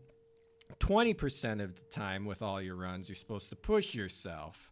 20% 0.78 1.62
of 1.62 1.74
the 1.74 1.82
time 1.90 2.24
with 2.24 2.40
all 2.40 2.62
your 2.62 2.76
runs, 2.76 3.08
you're 3.08 3.16
supposed 3.16 3.48
to 3.50 3.56
push 3.56 3.94
yourself 3.94 4.70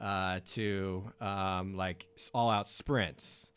uh, 0.00 0.40
to 0.54 1.04
um, 1.20 1.76
like 1.76 2.06
all 2.34 2.50
out 2.50 2.68
sprints 2.68 3.52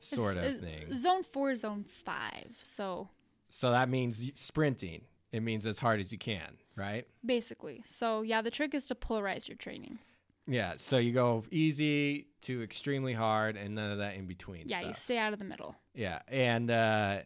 sort 0.00 0.36
It's- 0.36 0.54
of 0.54 0.62
uh, 0.62 0.64
thing. 0.66 0.94
Zone 0.94 1.22
four, 1.24 1.54
zone 1.56 1.84
five. 2.04 2.56
So 2.62 3.08
So 3.48 3.70
that 3.70 3.88
means 3.88 4.30
sprinting. 4.34 5.02
It 5.32 5.40
means 5.42 5.66
as 5.66 5.78
hard 5.78 6.00
as 6.00 6.10
you 6.12 6.18
can, 6.18 6.56
right? 6.76 7.06
basically. 7.24 7.82
So 7.86 8.22
yeah, 8.22 8.40
the 8.42 8.50
trick 8.50 8.74
is 8.74 8.86
to 8.86 8.94
polarize 8.94 9.48
your 9.48 9.56
training. 9.56 9.98
Yeah. 10.46 10.74
So 10.76 10.96
you 10.96 11.12
go 11.12 11.44
easy 11.50 12.28
to 12.42 12.62
extremely 12.62 13.12
hard, 13.12 13.56
and 13.56 13.74
none 13.74 13.90
of 13.92 13.98
that 13.98 14.14
in 14.14 14.26
between. 14.26 14.68
Yeah, 14.68 14.80
you 14.80 14.94
stay 14.94 15.18
out 15.18 15.32
of 15.34 15.38
the 15.38 15.44
middle. 15.44 15.74
Yeah, 15.94 16.20
and 16.28 16.70
uh, 16.70 17.18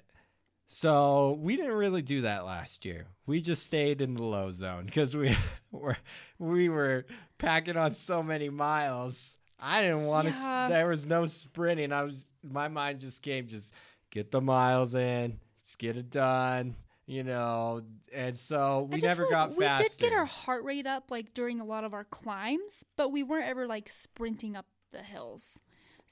so 0.74 1.38
we 1.38 1.56
didn't 1.56 1.74
really 1.74 2.00
do 2.00 2.22
that 2.22 2.46
last 2.46 2.86
year. 2.86 3.04
We 3.26 3.42
just 3.42 3.66
stayed 3.66 4.00
in 4.00 4.14
the 4.14 4.22
low 4.22 4.52
zone 4.52 4.86
because 4.86 5.14
we 5.14 5.36
were 5.70 5.98
we 6.38 6.70
were 6.70 7.04
packing 7.36 7.76
on 7.76 7.92
so 7.92 8.22
many 8.22 8.48
miles. 8.48 9.36
I 9.60 9.82
didn't 9.82 10.06
want 10.06 10.28
to. 10.28 10.34
Yeah. 10.34 10.68
There 10.70 10.88
was 10.88 11.04
no 11.04 11.26
sprinting. 11.26 11.92
I 11.92 12.04
was 12.04 12.24
my 12.42 12.68
mind 12.68 13.00
just 13.00 13.20
came 13.20 13.46
just 13.46 13.74
get 14.10 14.32
the 14.32 14.40
miles 14.40 14.94
in, 14.94 15.38
just 15.62 15.78
get 15.78 15.98
it 15.98 16.08
done. 16.08 16.74
You 17.04 17.24
know, 17.24 17.82
and 18.10 18.34
so 18.34 18.88
we 18.90 19.02
never 19.02 19.28
got 19.28 19.50
like 19.50 19.58
we 19.58 19.64
faster. 19.66 19.88
did 19.90 19.98
get 19.98 20.12
our 20.14 20.24
heart 20.24 20.64
rate 20.64 20.86
up 20.86 21.10
like 21.10 21.34
during 21.34 21.60
a 21.60 21.66
lot 21.66 21.84
of 21.84 21.92
our 21.92 22.04
climbs, 22.04 22.82
but 22.96 23.12
we 23.12 23.22
weren't 23.22 23.46
ever 23.46 23.66
like 23.66 23.90
sprinting 23.90 24.56
up 24.56 24.64
the 24.90 25.02
hills. 25.02 25.60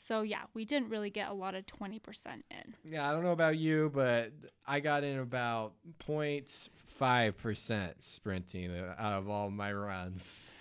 So 0.02 0.22
yeah, 0.22 0.44
we 0.54 0.64
didn't 0.64 0.88
really 0.88 1.10
get 1.10 1.28
a 1.28 1.34
lot 1.34 1.54
of 1.54 1.66
twenty 1.66 1.98
percent 1.98 2.46
in. 2.50 2.74
Yeah, 2.90 3.06
I 3.06 3.12
don't 3.12 3.22
know 3.22 3.32
about 3.32 3.58
you, 3.58 3.90
but 3.94 4.32
I 4.66 4.80
got 4.80 5.04
in 5.04 5.18
about 5.18 5.74
0.5 6.08 7.36
percent 7.36 8.02
sprinting 8.02 8.74
out 8.98 9.12
of 9.18 9.28
all 9.28 9.50
my 9.50 9.70
runs. 9.72 10.52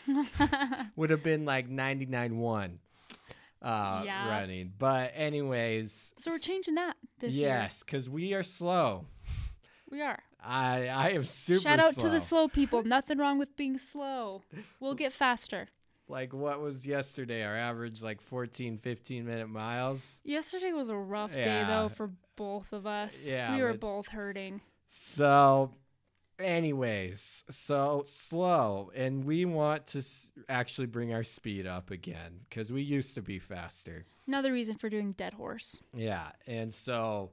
Would 0.98 1.10
have 1.10 1.24
been 1.24 1.46
like 1.46 1.70
99 1.70 2.38
one 2.38 2.80
uh, 3.62 4.02
Yeah. 4.06 4.28
running. 4.30 4.74
But 4.78 5.14
anyways, 5.16 6.14
So 6.18 6.32
we're 6.32 6.38
changing 6.40 6.76
that 6.76 6.98
this 7.20 7.36
year. 7.36 7.48
yes, 7.48 7.82
because 7.84 8.10
we 8.10 8.34
are 8.34 8.44
slow. 8.44 9.06
We 9.90 10.02
are. 10.02 10.20
I 10.44 10.88
I 10.88 11.10
am 11.12 11.24
super. 11.24 11.62
Shout 11.62 11.80
out 11.80 11.94
to 12.00 12.10
the 12.10 12.20
slow. 12.20 12.40
slow 12.42 12.48
people. 12.50 12.84
Nothing 12.84 13.18
wrong 13.18 13.40
with 13.40 13.56
being 13.56 13.78
slow. 13.78 14.44
We'll 14.82 14.96
get 14.96 15.14
faster. 15.14 15.70
Like 16.10 16.34
what 16.34 16.60
was 16.60 16.86
yesterday? 16.86 17.44
Our 17.44 17.56
average 17.56 18.02
like 18.02 18.20
14, 18.20 18.78
15 18.80 19.26
minute 19.26 19.48
miles. 19.48 20.20
Yesterday 20.24 20.74
was 20.74 20.90
a 20.90 20.98
rough 20.98 21.32
day 21.32 21.64
though 21.68 21.88
for 21.90 22.10
both 22.36 22.74
of 22.74 22.86
us. 22.88 23.28
Yeah, 23.30 23.56
we 23.56 23.62
were 23.62 23.74
both 23.76 24.08
hurting. 24.08 24.62
So, 24.90 25.72
anyways, 26.40 27.44
so 27.52 28.04
slow, 28.08 28.92
and 28.96 29.24
we 29.26 29.46
want 29.46 29.86
to 29.88 30.00
s- 30.00 30.30
actually 30.48 30.88
bring 30.88 31.14
our 31.14 31.24
speed 31.24 31.68
up 31.68 31.92
again 31.92 32.40
because 32.50 32.72
we 32.74 32.82
used 32.82 33.14
to 33.16 33.22
be 33.22 33.38
faster. 33.38 34.06
Another 34.28 34.52
reason 34.52 34.76
for 34.76 34.90
doing 34.90 35.12
dead 35.12 35.34
horse. 35.36 35.80
Yeah, 35.94 36.32
and 36.48 36.74
so 36.74 37.32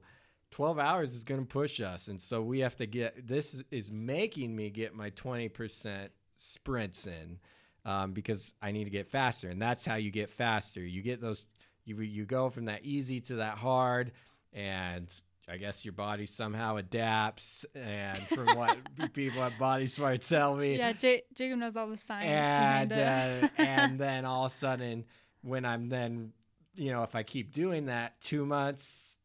12 0.51 0.77
hours 0.77 1.13
is 1.15 1.23
going 1.23 1.41
to 1.41 1.47
push 1.47 1.79
us, 1.79 2.07
and 2.07 2.21
so 2.21 2.41
we 2.43 2.59
have 2.59 2.75
to 2.75 2.85
get 2.85 3.27
this 3.27 3.53
is- 3.55 3.63
is 3.71 3.91
making 3.91 4.55
me 4.55 4.69
get 4.69 4.93
my 4.93 5.09
20% 5.09 6.09
sprints 6.35 7.07
in 7.07 7.39
um, 7.87 8.11
because 8.11 8.53
I 8.61 8.71
need 8.71 8.83
to 8.83 8.91
get 8.91 9.07
faster, 9.07 9.49
and 9.49 9.59
that's 9.59 9.83
how 9.85 9.95
you 9.95 10.11
get 10.11 10.29
faster. 10.29 10.81
You 10.85 11.01
get 11.01 11.21
those, 11.21 11.45
you 11.85 11.99
you 12.01 12.25
go 12.25 12.49
from 12.51 12.65
that 12.65 12.83
easy 12.83 13.21
to 13.21 13.35
that 13.37 13.57
hard, 13.57 14.11
and 14.53 15.11
I 15.49 15.57
guess 15.57 15.85
your 15.85 15.93
body 15.93 16.25
somehow 16.25 16.75
adapts. 16.75 17.65
And 17.73 18.19
from 18.27 18.47
what 18.57 18.77
people 19.13 19.41
at 19.41 19.57
Body 19.57 19.87
Smart 19.87 20.21
tell 20.21 20.55
me, 20.55 20.77
Yeah, 20.77 20.91
J- 20.91 21.23
Jacob 21.33 21.59
knows 21.59 21.77
all 21.77 21.87
the 21.87 21.95
science 21.97 22.29
and 22.29 22.89
behind 22.89 23.43
it. 23.43 23.43
uh, 23.43 23.47
and 23.63 23.99
then 23.99 24.25
all 24.25 24.45
of 24.45 24.51
a 24.51 24.55
sudden 24.55 25.05
when 25.41 25.63
i'm 25.65 25.87
then 25.87 26.33
you 26.75 26.91
know 26.91 27.03
if 27.03 27.15
i 27.15 27.21
keep 27.23 27.53
doing 27.53 27.85
that 27.85 28.19
two 28.19 28.43
months 28.45 29.15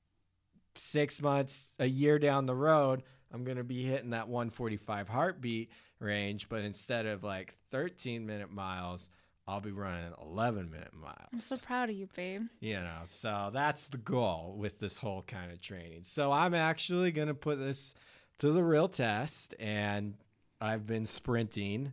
six 0.76 1.20
months 1.20 1.74
a 1.78 1.86
year 1.86 2.18
down 2.18 2.46
the 2.46 2.54
road 2.54 3.02
i'm 3.32 3.44
going 3.44 3.56
to 3.56 3.64
be 3.64 3.82
hitting 3.84 4.10
that 4.10 4.28
145 4.28 5.08
heartbeat 5.08 5.70
range 5.98 6.48
but 6.48 6.62
instead 6.62 7.06
of 7.06 7.22
like 7.24 7.54
13 7.70 8.26
minute 8.26 8.50
miles 8.50 9.08
i'll 9.48 9.60
be 9.60 9.72
running 9.72 10.12
11 10.22 10.70
minute 10.70 10.92
miles. 10.94 11.16
I'm 11.32 11.40
so 11.40 11.56
proud 11.56 11.90
of 11.90 11.96
you, 11.96 12.08
babe. 12.14 12.42
you 12.60 12.74
know 12.74 13.00
so 13.06 13.50
that's 13.52 13.86
the 13.88 13.98
goal 13.98 14.54
with 14.56 14.78
this 14.78 14.98
whole 14.98 15.22
kind 15.22 15.50
of 15.50 15.60
training. 15.60 16.02
So 16.04 16.30
i'm 16.32 16.54
actually 16.54 17.10
going 17.12 17.28
to 17.28 17.34
put 17.34 17.58
this 17.58 17.94
to 18.38 18.52
the 18.52 18.62
real 18.62 18.88
test 18.88 19.54
and 19.58 20.14
i've 20.60 20.86
been 20.86 21.06
sprinting 21.06 21.92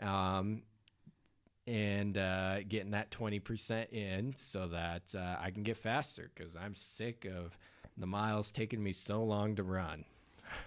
um, 0.00 0.62
and 1.66 2.18
uh, 2.18 2.62
getting 2.68 2.90
that 2.90 3.10
20% 3.10 3.90
in 3.92 4.34
so 4.38 4.68
that 4.68 5.02
uh, 5.16 5.36
i 5.40 5.50
can 5.50 5.62
get 5.62 5.76
faster 5.76 6.30
because 6.34 6.54
i'm 6.56 6.74
sick 6.74 7.24
of 7.24 7.56
the 7.96 8.06
miles 8.06 8.50
taking 8.52 8.82
me 8.82 8.92
so 8.92 9.22
long 9.22 9.54
to 9.56 9.62
run 9.62 10.04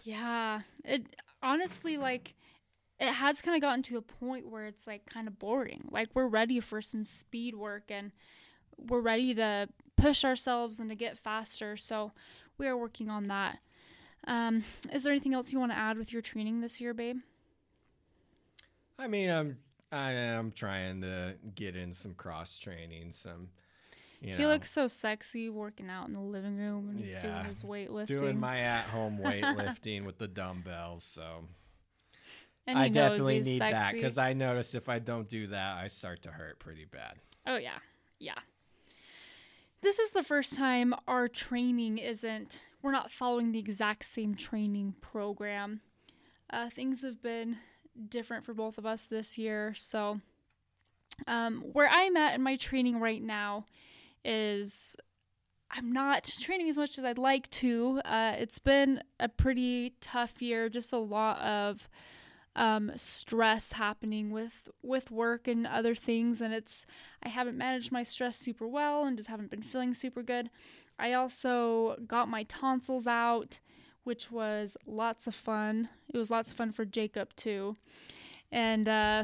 Yeah, 0.03 0.61
it 0.83 1.15
honestly 1.41 1.97
like 1.97 2.33
it 2.99 3.13
has 3.13 3.41
kind 3.41 3.55
of 3.55 3.61
gotten 3.61 3.83
to 3.83 3.97
a 3.97 4.01
point 4.01 4.49
where 4.49 4.65
it's 4.65 4.87
like 4.87 5.05
kind 5.05 5.27
of 5.27 5.37
boring. 5.37 5.87
Like 5.91 6.09
we're 6.13 6.27
ready 6.27 6.59
for 6.59 6.81
some 6.81 7.03
speed 7.03 7.55
work 7.55 7.83
and 7.89 8.11
we're 8.77 9.01
ready 9.01 9.35
to 9.35 9.69
push 9.95 10.23
ourselves 10.25 10.79
and 10.79 10.89
to 10.89 10.95
get 10.95 11.17
faster. 11.17 11.77
So 11.77 12.11
we 12.57 12.67
are 12.67 12.77
working 12.77 13.09
on 13.09 13.27
that. 13.27 13.59
Um, 14.27 14.63
is 14.91 15.03
there 15.03 15.11
anything 15.13 15.33
else 15.33 15.53
you 15.53 15.59
want 15.59 15.71
to 15.71 15.77
add 15.77 15.97
with 15.97 16.11
your 16.11 16.21
training 16.21 16.61
this 16.61 16.81
year, 16.81 16.93
babe? 16.93 17.17
i 18.99 19.07
mean 19.07 19.29
i'm 19.29 19.57
i 19.91 20.11
am 20.11 20.51
trying 20.51 21.01
to 21.01 21.35
get 21.55 21.75
in 21.75 21.93
some 21.93 22.13
cross 22.13 22.57
training 22.57 23.11
some 23.11 23.49
you 24.21 24.35
He 24.35 24.43
know, 24.43 24.49
looks 24.49 24.71
so 24.71 24.87
sexy 24.87 25.49
working 25.49 25.89
out 25.89 26.07
in 26.07 26.13
the 26.13 26.19
living 26.19 26.57
room 26.57 26.87
when 26.87 26.97
he's 26.97 27.15
doing 27.17 27.45
his 27.45 27.63
weightlifting. 27.63 28.19
doing 28.19 28.39
my 28.39 28.59
at-home 28.59 29.19
weightlifting 29.23 30.05
with 30.05 30.17
the 30.17 30.27
dumbbells 30.27 31.03
so 31.03 31.45
and 32.67 32.77
I 32.77 32.89
definitely 32.89 33.37
he's 33.37 33.45
need 33.45 33.61
that 33.61 33.93
because 33.93 34.17
I 34.17 34.33
notice 34.33 34.75
if 34.75 34.89
I 34.89 34.99
don't 34.99 35.27
do 35.29 35.47
that, 35.47 35.77
I 35.77 35.87
start 35.87 36.21
to 36.23 36.31
hurt 36.31 36.59
pretty 36.59 36.85
bad. 36.85 37.13
Oh 37.47 37.55
yeah, 37.55 37.77
yeah. 38.19 38.35
This 39.81 39.99
is 39.99 40.11
the 40.11 40.23
first 40.23 40.55
time 40.55 40.93
our 41.07 41.29
training 41.29 41.97
isn't. 41.97 42.61
We're 42.81 42.91
not 42.91 43.11
following 43.11 43.53
the 43.53 43.59
exact 43.59 44.03
same 44.05 44.35
training 44.35 44.95
program. 44.99 45.79
Uh, 46.49 46.69
things 46.69 47.03
have 47.03 47.21
been 47.21 47.57
different 48.09 48.43
for 48.43 48.53
both 48.53 48.77
of 48.77 48.85
us 48.85 49.05
this 49.05 49.37
year. 49.37 49.73
So, 49.75 50.19
um, 51.25 51.63
where 51.71 51.89
I'm 51.89 52.17
at 52.17 52.35
in 52.35 52.41
my 52.41 52.57
training 52.57 52.99
right 52.99 53.21
now 53.21 53.65
is 54.23 54.95
I'm 55.69 55.91
not 55.91 56.23
training 56.23 56.69
as 56.69 56.77
much 56.77 56.97
as 56.97 57.03
I'd 57.03 57.17
like 57.17 57.49
to. 57.51 58.01
Uh, 58.05 58.35
it's 58.37 58.59
been 58.59 59.01
a 59.19 59.27
pretty 59.27 59.95
tough 59.99 60.41
year, 60.41 60.69
just 60.69 60.93
a 60.93 60.97
lot 60.97 61.39
of 61.39 61.89
um, 62.55 62.91
stress 62.95 63.73
happening 63.73 64.31
with 64.31 64.69
with 64.81 65.11
work 65.11 65.47
and 65.47 65.67
other 65.67 65.93
things, 65.93 66.41
and 66.41 66.53
it's 66.53 66.85
I 67.21 67.29
haven't 67.29 67.57
managed 67.57 67.91
my 67.91 68.03
stress 68.03 68.37
super 68.37 68.67
well 68.67 69.05
and 69.05 69.17
just 69.17 69.29
haven't 69.29 69.51
been 69.51 69.61
feeling 69.61 69.93
super 69.93 70.23
good. 70.23 70.49
I 70.97 71.13
also 71.13 71.97
got 72.07 72.27
my 72.27 72.43
tonsils 72.43 73.05
out, 73.05 73.59
which 74.03 74.31
was 74.31 74.75
lots 74.87 75.27
of 75.27 75.35
fun. 75.35 75.89
It 76.11 76.17
was 76.17 76.31
lots 76.31 76.49
of 76.49 76.57
fun 76.57 76.71
for 76.71 76.85
Jacob 76.85 77.35
too, 77.35 77.75
and 78.51 78.87
uh, 78.87 79.23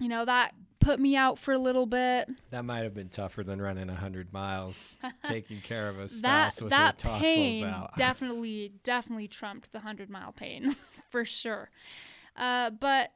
you 0.00 0.08
know 0.08 0.24
that 0.24 0.54
put 0.88 0.98
me 0.98 1.16
out 1.16 1.38
for 1.38 1.52
a 1.52 1.58
little 1.58 1.84
bit. 1.84 2.30
That 2.48 2.64
might 2.64 2.82
have 2.82 2.94
been 2.94 3.10
tougher 3.10 3.44
than 3.44 3.60
running 3.60 3.88
100 3.88 4.32
miles, 4.32 4.96
taking 5.24 5.60
care 5.60 5.90
of 5.90 5.98
a 5.98 6.08
that 6.22 6.54
spouse 6.54 6.62
with 6.62 6.70
that 6.70 7.02
her 7.02 7.08
tonsils 7.10 7.22
pain 7.22 7.64
out. 7.64 7.90
definitely 7.98 8.72
definitely 8.84 9.28
trumped 9.28 9.70
the 9.72 9.80
hundred 9.80 10.08
mile 10.08 10.32
pain 10.32 10.76
for 11.10 11.26
sure. 11.26 11.68
Uh, 12.34 12.70
but 12.70 13.10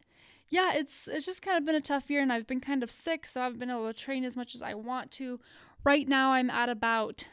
yeah, 0.51 0.75
it's 0.75 1.09
it's 1.09 1.25
just 1.25 1.41
kind 1.41 1.57
of 1.57 1.65
been 1.65 1.75
a 1.75 1.81
tough 1.81 2.11
year, 2.11 2.21
and 2.21 2.31
I've 2.31 2.47
been 2.47 2.61
kind 2.61 2.83
of 2.83 2.91
sick, 2.91 3.27
so 3.27 3.41
I 3.41 3.45
haven't 3.45 3.59
been 3.59 3.71
able 3.71 3.91
to 3.91 3.99
train 3.99 4.23
as 4.25 4.37
much 4.37 4.55
as 4.55 4.61
I 4.61 4.75
want 4.75 5.11
to. 5.13 5.41
Right 5.83 6.07
now, 6.07 6.33
I'm 6.33 6.51
at 6.51 6.69
about 6.69 7.25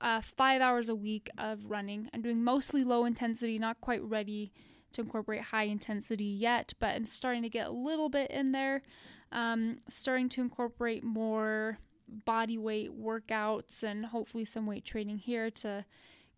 uh, 0.00 0.20
five 0.20 0.62
hours 0.62 0.88
a 0.88 0.94
week 0.94 1.30
of 1.36 1.64
running. 1.68 2.08
I'm 2.14 2.22
doing 2.22 2.44
mostly 2.44 2.84
low 2.84 3.04
intensity, 3.04 3.58
not 3.58 3.80
quite 3.80 4.04
ready 4.04 4.52
to 4.92 5.00
incorporate 5.00 5.42
high 5.42 5.64
intensity 5.64 6.24
yet, 6.24 6.74
but 6.78 6.94
I'm 6.94 7.06
starting 7.06 7.42
to 7.42 7.48
get 7.48 7.66
a 7.66 7.72
little 7.72 8.08
bit 8.08 8.30
in 8.30 8.52
there. 8.52 8.82
Um, 9.32 9.78
starting 9.88 10.28
to 10.30 10.40
incorporate 10.40 11.04
more 11.04 11.78
body 12.24 12.58
weight 12.58 12.90
workouts 13.00 13.82
and 13.82 14.06
hopefully 14.06 14.44
some 14.44 14.66
weight 14.66 14.84
training 14.84 15.18
here 15.18 15.50
to 15.50 15.84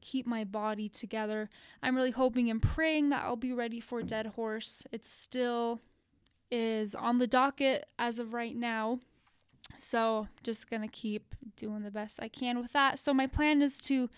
keep 0.00 0.26
my 0.26 0.44
body 0.44 0.88
together. 0.88 1.48
I'm 1.83 1.96
really 1.96 2.11
hoping 2.11 2.50
and 2.50 2.61
praying 2.61 3.11
that 3.11 3.24
I'll 3.24 3.37
be 3.37 3.52
ready 3.52 3.81
for 3.81 4.02
Dead 4.02 4.26
Horse. 4.26 4.83
It 4.92 5.07
still 5.07 5.81
is 6.50 6.94
on 6.94 7.18
the 7.18 7.26
docket 7.26 7.87
as 7.98 8.18
of 8.18 8.35
right 8.35 8.55
now. 8.55 9.00
So, 9.76 10.28
just 10.42 10.68
going 10.68 10.83
to 10.83 10.88
keep 10.88 11.35
doing 11.57 11.83
the 11.83 11.90
best 11.90 12.20
I 12.20 12.28
can 12.28 12.61
with 12.61 12.72
that. 12.72 12.98
So, 12.98 13.14
my 13.14 13.26
plan 13.26 13.62
is 13.62 13.78
to 13.83 14.11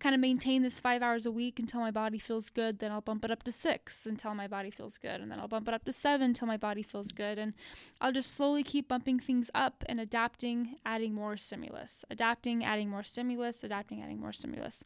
kind 0.00 0.14
of 0.14 0.20
maintain 0.20 0.62
this 0.62 0.78
five 0.78 1.02
hours 1.02 1.26
a 1.26 1.30
week 1.30 1.58
until 1.58 1.80
my 1.80 1.90
body 1.90 2.18
feels 2.18 2.50
good. 2.50 2.78
Then 2.78 2.92
I'll 2.92 3.00
bump 3.00 3.24
it 3.24 3.30
up 3.30 3.42
to 3.44 3.52
six 3.52 4.06
until 4.06 4.34
my 4.34 4.46
body 4.46 4.70
feels 4.70 4.96
good. 4.96 5.20
And 5.20 5.30
then 5.30 5.40
I'll 5.40 5.48
bump 5.48 5.66
it 5.66 5.74
up 5.74 5.84
to 5.84 5.92
seven 5.92 6.28
until 6.28 6.46
my 6.46 6.56
body 6.56 6.82
feels 6.82 7.10
good. 7.10 7.38
And 7.38 7.54
I'll 8.00 8.12
just 8.12 8.32
slowly 8.32 8.62
keep 8.62 8.88
bumping 8.88 9.18
things 9.18 9.50
up 9.54 9.82
and 9.88 9.98
adapting, 9.98 10.76
adding 10.86 11.14
more 11.14 11.36
stimulus, 11.36 12.04
adapting, 12.10 12.64
adding 12.64 12.88
more 12.88 13.02
stimulus, 13.02 13.64
adapting, 13.64 14.00
adding 14.00 14.20
more 14.20 14.32
stimulus. 14.32 14.84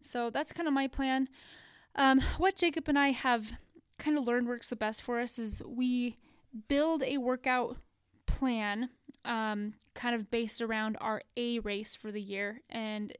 So 0.00 0.30
that's 0.30 0.52
kind 0.52 0.66
of 0.66 0.72
my 0.72 0.88
plan. 0.88 1.28
Um, 1.94 2.22
what 2.38 2.56
Jacob 2.56 2.88
and 2.88 2.98
I 2.98 3.10
have 3.10 3.52
kind 3.98 4.16
of 4.16 4.26
learned 4.26 4.48
works 4.48 4.68
the 4.68 4.76
best 4.76 5.02
for 5.02 5.20
us 5.20 5.38
is 5.38 5.62
we 5.66 6.16
build 6.68 7.02
a 7.02 7.18
workout 7.18 7.76
plan 8.26 8.90
um, 9.24 9.74
kind 9.94 10.14
of 10.14 10.30
based 10.30 10.60
around 10.60 10.96
our 11.00 11.22
A 11.36 11.58
race 11.60 11.96
for 11.96 12.12
the 12.12 12.20
year, 12.20 12.60
and 12.70 13.12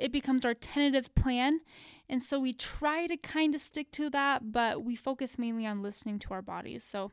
it 0.00 0.10
becomes 0.12 0.44
our 0.44 0.54
tentative 0.54 1.14
plan. 1.14 1.60
And 2.08 2.22
so 2.22 2.40
we 2.40 2.52
try 2.52 3.06
to 3.06 3.16
kind 3.16 3.54
of 3.54 3.60
stick 3.60 3.92
to 3.92 4.10
that, 4.10 4.50
but 4.50 4.82
we 4.84 4.96
focus 4.96 5.38
mainly 5.38 5.66
on 5.66 5.82
listening 5.82 6.18
to 6.20 6.34
our 6.34 6.42
bodies. 6.42 6.82
So 6.82 7.12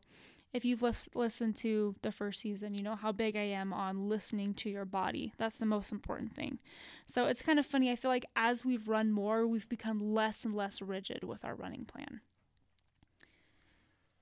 if 0.53 0.65
you've 0.65 0.81
listened 1.13 1.55
to 1.57 1.95
the 2.01 2.11
first 2.11 2.41
season, 2.41 2.73
you 2.73 2.81
know 2.81 2.95
how 2.95 3.11
big 3.11 3.35
I 3.35 3.41
am 3.41 3.73
on 3.73 4.09
listening 4.09 4.53
to 4.55 4.69
your 4.69 4.85
body. 4.85 5.33
That's 5.37 5.59
the 5.59 5.65
most 5.65 5.91
important 5.91 6.33
thing. 6.33 6.57
So 7.05 7.25
it's 7.25 7.41
kind 7.41 7.59
of 7.59 7.65
funny. 7.65 7.91
I 7.91 7.95
feel 7.95 8.09
like 8.09 8.25
as 8.35 8.65
we've 8.65 8.87
run 8.87 9.11
more, 9.11 9.45
we've 9.45 9.69
become 9.69 9.99
less 9.99 10.45
and 10.45 10.55
less 10.55 10.81
rigid 10.81 11.23
with 11.23 11.45
our 11.45 11.53
running 11.53 11.85
plan. 11.85 12.21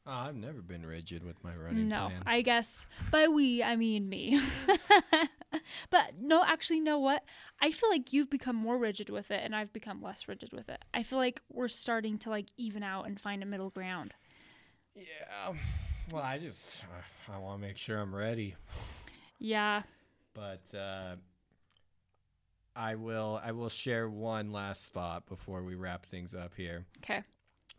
Oh, 0.08 0.12
I've 0.12 0.36
never 0.36 0.62
been 0.62 0.86
rigid 0.86 1.24
with 1.24 1.44
my 1.44 1.56
running 1.56 1.88
no, 1.88 2.08
plan. 2.08 2.24
I 2.28 2.44
guess 2.44 2.86
by 3.12 3.28
we, 3.28 3.64
I 3.64 3.76
mean 3.76 4.08
me. 4.08 4.40
but 5.90 6.12
no, 6.22 6.44
actually, 6.46 6.80
know 6.80 7.00
what? 7.00 7.24
I 7.60 7.72
feel 7.72 7.90
like 7.90 8.14
you've 8.14 8.30
become 8.30 8.56
more 8.56 8.78
rigid 8.78 9.10
with 9.10 9.32
it 9.32 9.42
and 9.44 9.56
I've 9.56 9.74
become 9.74 10.04
less 10.04 10.28
rigid 10.28 10.54
with 10.54 10.70
it. 10.70 10.86
I 10.94 11.02
feel 11.02 11.18
like 11.18 11.42
we're 11.52 11.70
starting 11.70 12.20
to 12.20 12.30
like 12.30 12.46
even 12.56 12.84
out 12.84 13.08
and 13.08 13.20
find 13.20 13.42
a 13.42 13.48
middle 13.48 13.72
ground. 13.72 14.14
Yeah. 14.96 15.54
Well, 16.12 16.22
I 16.22 16.38
just 16.38 16.84
uh, 16.84 17.34
I 17.34 17.40
want 17.40 17.60
to 17.60 17.68
make 17.68 17.78
sure 17.78 17.98
I'm 17.98 18.14
ready. 18.14 18.56
Yeah. 19.40 19.82
But 20.36 20.78
uh 20.78 21.16
I 22.76 22.96
will 22.96 23.42
I 23.44 23.54
will 23.54 23.70
share 23.70 24.08
one 24.08 24.52
last 24.52 24.94
thought 24.94 25.26
before 25.28 25.64
we 25.64 25.74
wrap 25.74 26.06
things 26.06 26.36
up 26.36 26.54
here. 26.56 26.86
Okay. 27.00 27.24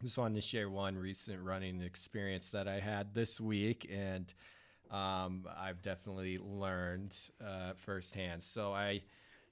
Just 0.02 0.18
wanted 0.18 0.34
to 0.34 0.40
share 0.46 0.68
one 0.68 0.96
recent 0.96 1.42
running 1.42 1.80
experience 1.80 2.50
that 2.50 2.68
I 2.68 2.80
had 2.80 3.14
this 3.14 3.40
week, 3.40 3.90
and 3.90 4.26
um, 4.90 5.46
I've 5.58 5.80
definitely 5.80 6.38
learned 6.38 7.14
uh, 7.44 7.72
firsthand. 7.76 8.42
So 8.42 8.74
I 8.74 9.02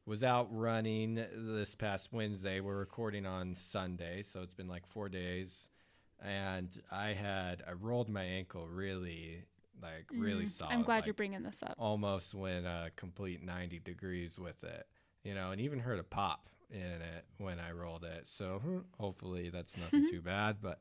was 0.04 0.22
out 0.22 0.48
running 0.50 1.14
this 1.34 1.74
past 1.74 2.10
Wednesday. 2.12 2.60
We're 2.60 2.76
recording 2.76 3.24
on 3.24 3.54
Sunday, 3.54 4.22
so 4.22 4.42
it's 4.42 4.52
been 4.52 4.68
like 4.68 4.86
four 4.86 5.08
days, 5.08 5.70
and 6.22 6.68
I 6.92 7.14
had 7.14 7.62
I 7.66 7.72
rolled 7.72 8.10
my 8.10 8.22
ankle 8.24 8.66
really 8.68 9.44
like 9.82 10.04
really 10.12 10.44
Mm, 10.44 10.48
solid. 10.48 10.72
I'm 10.74 10.82
glad 10.82 10.96
like, 10.98 11.06
you're 11.06 11.14
bringing 11.14 11.42
this 11.42 11.62
up. 11.62 11.74
almost 11.78 12.34
went 12.34 12.66
a 12.66 12.90
complete 12.96 13.42
90 13.42 13.78
degrees 13.80 14.38
with 14.38 14.62
it, 14.62 14.86
you 15.24 15.34
know, 15.34 15.52
and 15.52 15.60
even 15.60 15.78
heard 15.78 15.98
a 15.98 16.04
pop 16.04 16.48
in 16.70 16.78
it 16.80 17.24
when 17.38 17.58
I 17.58 17.72
rolled 17.72 18.04
it. 18.04 18.26
So 18.26 18.60
hmm, 18.62 18.78
hopefully 18.98 19.50
that's 19.50 19.76
nothing 19.76 20.08
too 20.10 20.22
bad. 20.22 20.56
But, 20.62 20.80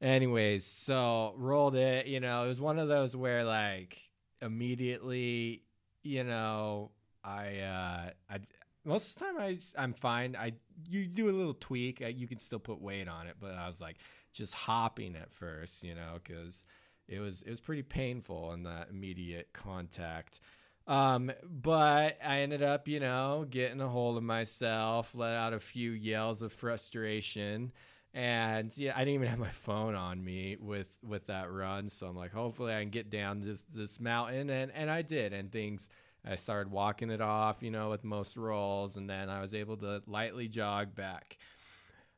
anyways, 0.00 0.64
so 0.64 1.34
rolled 1.36 1.76
it, 1.76 2.06
you 2.06 2.20
know, 2.20 2.44
it 2.44 2.48
was 2.48 2.60
one 2.60 2.78
of 2.78 2.88
those 2.88 3.16
where 3.16 3.44
like 3.44 3.98
immediately, 4.42 5.62
you 6.02 6.24
know, 6.24 6.90
I, 7.22 7.58
uh, 7.58 8.10
I, 8.30 8.38
most 8.84 9.12
of 9.12 9.14
the 9.14 9.24
time 9.24 9.38
I, 9.38 9.58
I'm 9.78 9.94
fine. 9.94 10.36
I, 10.36 10.52
you 10.88 11.06
do 11.06 11.30
a 11.30 11.32
little 11.32 11.54
tweak, 11.54 12.02
uh, 12.02 12.08
you 12.08 12.26
can 12.26 12.38
still 12.38 12.58
put 12.58 12.80
weight 12.80 13.08
on 13.08 13.26
it, 13.26 13.36
but 13.40 13.54
I 13.54 13.66
was 13.66 13.80
like 13.80 13.96
just 14.32 14.52
hopping 14.52 15.16
at 15.16 15.32
first, 15.32 15.84
you 15.84 15.94
know, 15.94 16.18
because 16.22 16.64
it 17.08 17.20
was 17.20 17.42
it 17.42 17.50
was 17.50 17.60
pretty 17.60 17.82
painful 17.82 18.52
in 18.52 18.64
that 18.64 18.88
immediate 18.90 19.48
contact. 19.52 20.40
Um, 20.86 21.32
but 21.42 22.18
I 22.22 22.40
ended 22.40 22.62
up, 22.62 22.88
you 22.88 23.00
know, 23.00 23.46
getting 23.48 23.80
a 23.80 23.88
hold 23.88 24.18
of 24.18 24.22
myself, 24.22 25.14
let 25.14 25.32
out 25.32 25.54
a 25.54 25.60
few 25.60 25.92
yells 25.92 26.42
of 26.42 26.52
frustration. 26.52 27.72
And 28.12 28.76
yeah, 28.76 28.92
I 28.94 29.00
didn't 29.00 29.14
even 29.14 29.28
have 29.28 29.38
my 29.38 29.50
phone 29.50 29.94
on 29.94 30.22
me 30.22 30.56
with 30.60 30.86
with 31.02 31.26
that 31.26 31.50
run, 31.50 31.88
so 31.88 32.06
I'm 32.06 32.16
like, 32.16 32.32
hopefully 32.32 32.72
I 32.72 32.80
can 32.80 32.90
get 32.90 33.10
down 33.10 33.40
this 33.40 33.64
this 33.74 33.98
mountain, 33.98 34.50
and 34.50 34.70
and 34.72 34.90
I 34.90 35.02
did, 35.02 35.32
and 35.32 35.50
things. 35.50 35.88
I 36.26 36.36
started 36.36 36.72
walking 36.72 37.10
it 37.10 37.20
off, 37.20 37.62
you 37.62 37.70
know, 37.70 37.90
with 37.90 38.02
most 38.02 38.38
rolls, 38.38 38.96
and 38.96 39.10
then 39.10 39.28
I 39.28 39.42
was 39.42 39.52
able 39.52 39.76
to 39.78 40.02
lightly 40.06 40.48
jog 40.48 40.94
back. 40.94 41.36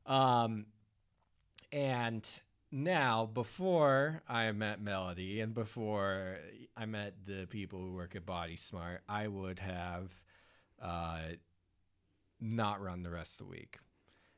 Um, 0.06 0.66
and 1.72 2.24
now, 2.72 3.26
before 3.26 4.22
I 4.28 4.50
met 4.52 4.80
Melody 4.80 5.40
and 5.40 5.54
before 5.54 6.38
I 6.76 6.86
met 6.86 7.14
the 7.24 7.46
people 7.48 7.80
who 7.80 7.92
work 7.92 8.16
at 8.16 8.26
Body 8.26 8.56
Smart, 8.56 9.02
I 9.08 9.28
would 9.28 9.58
have 9.60 10.10
uh, 10.82 11.20
not 12.40 12.82
run 12.82 13.02
the 13.02 13.10
rest 13.10 13.40
of 13.40 13.46
the 13.46 13.50
week 13.52 13.78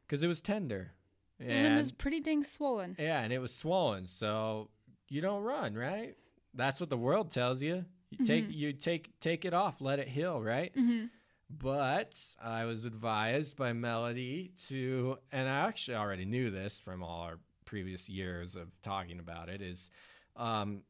because 0.06 0.22
it 0.22 0.28
was 0.28 0.40
tender. 0.40 0.92
And, 1.40 1.74
it 1.74 1.76
was 1.76 1.92
pretty 1.92 2.20
dang 2.20 2.42
swollen. 2.44 2.96
yeah, 2.98 3.20
and 3.20 3.32
it 3.32 3.38
was 3.38 3.54
swollen. 3.54 4.06
So 4.06 4.70
you 5.08 5.20
don't 5.20 5.42
run, 5.44 5.74
right? 5.74 6.16
That's 6.54 6.80
what 6.80 6.90
the 6.90 6.96
world 6.96 7.30
tells 7.30 7.62
you. 7.62 7.84
You 8.10 8.24
take 8.26 8.46
you 8.50 8.72
take 8.72 9.20
take 9.20 9.44
it 9.44 9.52
off, 9.54 9.80
let 9.80 9.98
it 9.98 10.08
heal, 10.08 10.40
right? 10.40 10.72
hmm 10.74 11.04
But 11.50 12.14
I 12.42 12.64
was 12.64 12.84
advised 12.86 13.56
by 13.56 13.72
Melody 13.72 14.52
to, 14.68 15.18
and 15.30 15.48
I 15.48 15.68
actually 15.68 15.96
already 15.96 16.24
knew 16.24 16.50
this 16.50 16.80
from 16.80 17.02
all 17.02 17.20
our 17.22 17.38
previous 17.68 18.09
years 18.09 18.57
of 18.57 18.68
talking 18.83 19.18
about 19.18 19.50
it, 19.50 19.61
is 19.61 19.90
um, 20.37 20.81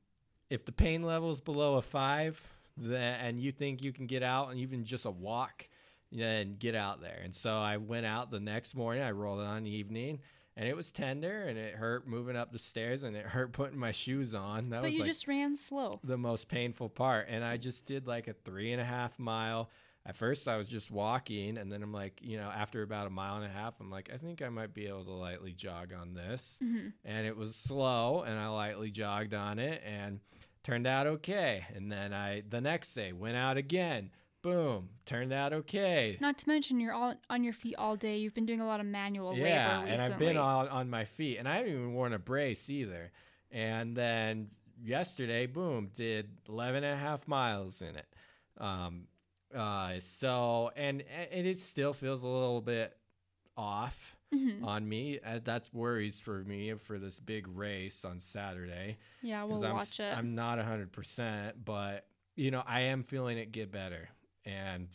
if 0.49 0.65
the 0.65 0.73
pain 0.73 1.03
level 1.03 1.31
is 1.31 1.41
below 1.41 1.75
a 1.75 1.83
five, 1.83 2.41
then, 2.77 3.19
and 3.21 3.41
you 3.41 3.51
think 3.51 3.83
you 3.83 3.93
can 3.93 4.07
get 4.07 4.23
out 4.23 4.51
and 4.51 4.61
even 4.61 4.85
just 4.85 5.05
a 5.05 5.11
walk, 5.11 5.67
then 6.13 6.55
get 6.59 6.77
out 6.77 7.01
there. 7.01 7.21
And 7.25 7.35
so 7.35 7.51
I 7.59 7.77
went 7.79 8.07
out 8.07 8.31
the 8.31 8.39
next 8.41 8.77
morning. 8.77 9.03
I 9.03 9.11
rolled 9.11 9.41
it 9.41 9.47
on 9.47 9.65
the 9.65 9.71
evening. 9.71 10.21
And 10.57 10.67
it 10.69 10.75
was 10.77 10.91
tender, 10.91 11.43
and 11.43 11.57
it 11.57 11.75
hurt 11.75 12.09
moving 12.09 12.35
up 12.37 12.51
the 12.53 12.59
stairs, 12.59 13.05
and 13.05 13.15
it 13.17 13.25
hurt 13.37 13.53
putting 13.53 13.79
my 13.79 13.93
shoes 13.93 14.35
on. 14.35 14.71
That 14.71 14.83
But 14.83 14.91
was 14.91 14.95
you 14.95 15.01
like 15.01 15.09
just 15.11 15.29
ran 15.29 15.57
slow. 15.57 16.01
the 16.03 16.17
most 16.19 16.49
painful 16.49 16.89
part. 16.89 17.27
And 17.29 17.45
I 17.45 17.57
just 17.59 17.87
did 17.87 18.07
like 18.07 18.27
a 18.29 18.33
three 18.45 18.73
and 18.73 18.81
a 18.81 18.85
half 18.85 19.19
mile. 19.19 19.71
At 20.09 20.17
first, 20.17 20.49
I 20.49 20.57
was 20.57 20.69
just 20.69 20.91
walking, 20.91 21.59
and 21.59 21.71
then 21.71 21.83
I'm 21.83 21.93
like, 21.93 22.19
you 22.23 22.39
know, 22.39 22.49
after 22.49 22.83
about 22.83 23.07
a 23.07 23.11
mile 23.11 23.37
and 23.37 23.45
a 23.45 23.49
half, 23.51 23.75
I'm 23.79 23.91
like, 23.91 24.09
I 24.13 24.17
think 24.17 24.41
I 24.41 24.49
might 24.49 24.73
be 24.73 24.87
able 24.87 25.05
to 25.05 25.13
lightly 25.13 25.53
jog 25.53 25.93
on 25.93 26.15
this. 26.15 26.59
hmm 26.63 26.89
And 27.05 27.27
it 27.27 27.37
was 27.37 27.55
slow, 27.55 28.23
and 28.23 28.39
I 28.39 28.49
lightly 28.49 28.91
jogged 28.91 29.35
on 29.35 29.59
it, 29.59 29.83
and 29.85 30.21
turned 30.65 30.87
out 30.87 31.07
okay. 31.07 31.67
And 31.75 31.93
then 31.93 32.15
I, 32.15 32.43
the 32.49 32.63
next 32.63 32.95
day, 32.95 33.13
went 33.13 33.37
out 33.37 33.59
again. 33.59 34.11
Boom, 34.41 34.89
turned 35.05 35.33
out 35.33 35.53
okay. 35.53 36.17
Not 36.23 36.39
to 36.39 36.49
mention 36.49 36.81
you're 36.81 36.95
all 36.95 37.15
on 37.29 37.45
your 37.45 37.53
feet 37.53 37.75
all 37.77 37.95
day. 37.95 38.17
You've 38.17 38.35
been 38.35 38.47
doing 38.47 38.63
a 38.63 38.67
lot 38.67 38.81
of 38.81 38.87
manual 38.87 39.35
yeah, 39.35 39.43
labor 39.43 39.85
recently. 39.85 39.93
and 39.93 40.15
I've 40.15 40.19
been 40.19 40.37
on, 40.39 40.69
on 40.69 40.89
my 40.89 41.05
feet, 41.05 41.37
and 41.37 41.47
I 41.47 41.57
haven't 41.57 41.73
even 41.73 41.93
worn 41.93 42.15
a 42.15 42.19
brace 42.19 42.71
either. 42.71 43.13
And 43.51 43.95
then 43.95 44.49
yesterday, 44.83 45.45
boom, 45.45 45.91
did 45.95 46.31
11 46.49 46.83
and 46.83 46.95
a 46.95 46.97
half 46.97 47.29
miles 47.29 47.83
in 47.83 47.95
it. 47.95 48.07
Um, 48.57 49.03
uh, 49.55 49.99
so, 50.01 50.71
and, 50.77 51.03
and 51.33 51.47
it 51.47 51.61
still 51.61 51.93
feels 51.93 52.23
a 52.23 52.29
little 52.29 52.61
bit 52.61 52.97
off 53.57 54.17
Mhm. 54.33 54.65
on 54.65 54.89
me. 54.89 55.19
Uh, 55.25 55.41
that's 55.43 55.73
worries 55.73 56.21
for 56.21 56.45
me 56.45 56.75
for 56.75 56.99
this 56.99 57.19
big 57.19 57.47
race 57.49 58.05
on 58.05 58.21
Saturday. 58.21 58.99
Yeah, 59.23 59.45
we'll 59.45 59.65
I'm, 59.65 59.75
watch 59.75 60.01
it. 60.01 60.17
I'm 60.17 60.35
not 60.35 60.59
100%, 60.59 61.65
but, 61.65 62.07
you 62.37 62.51
know, 62.51 62.63
I 62.67 62.81
am 62.83 63.03
feeling 63.03 63.39
it 63.39 63.53
get 63.53 63.71
better. 63.73 64.09
And 64.45 64.89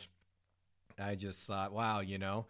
I 0.99 1.15
just 1.15 1.45
thought, 1.45 1.73
wow, 1.73 1.99
you 2.01 2.17
know, 2.19 2.45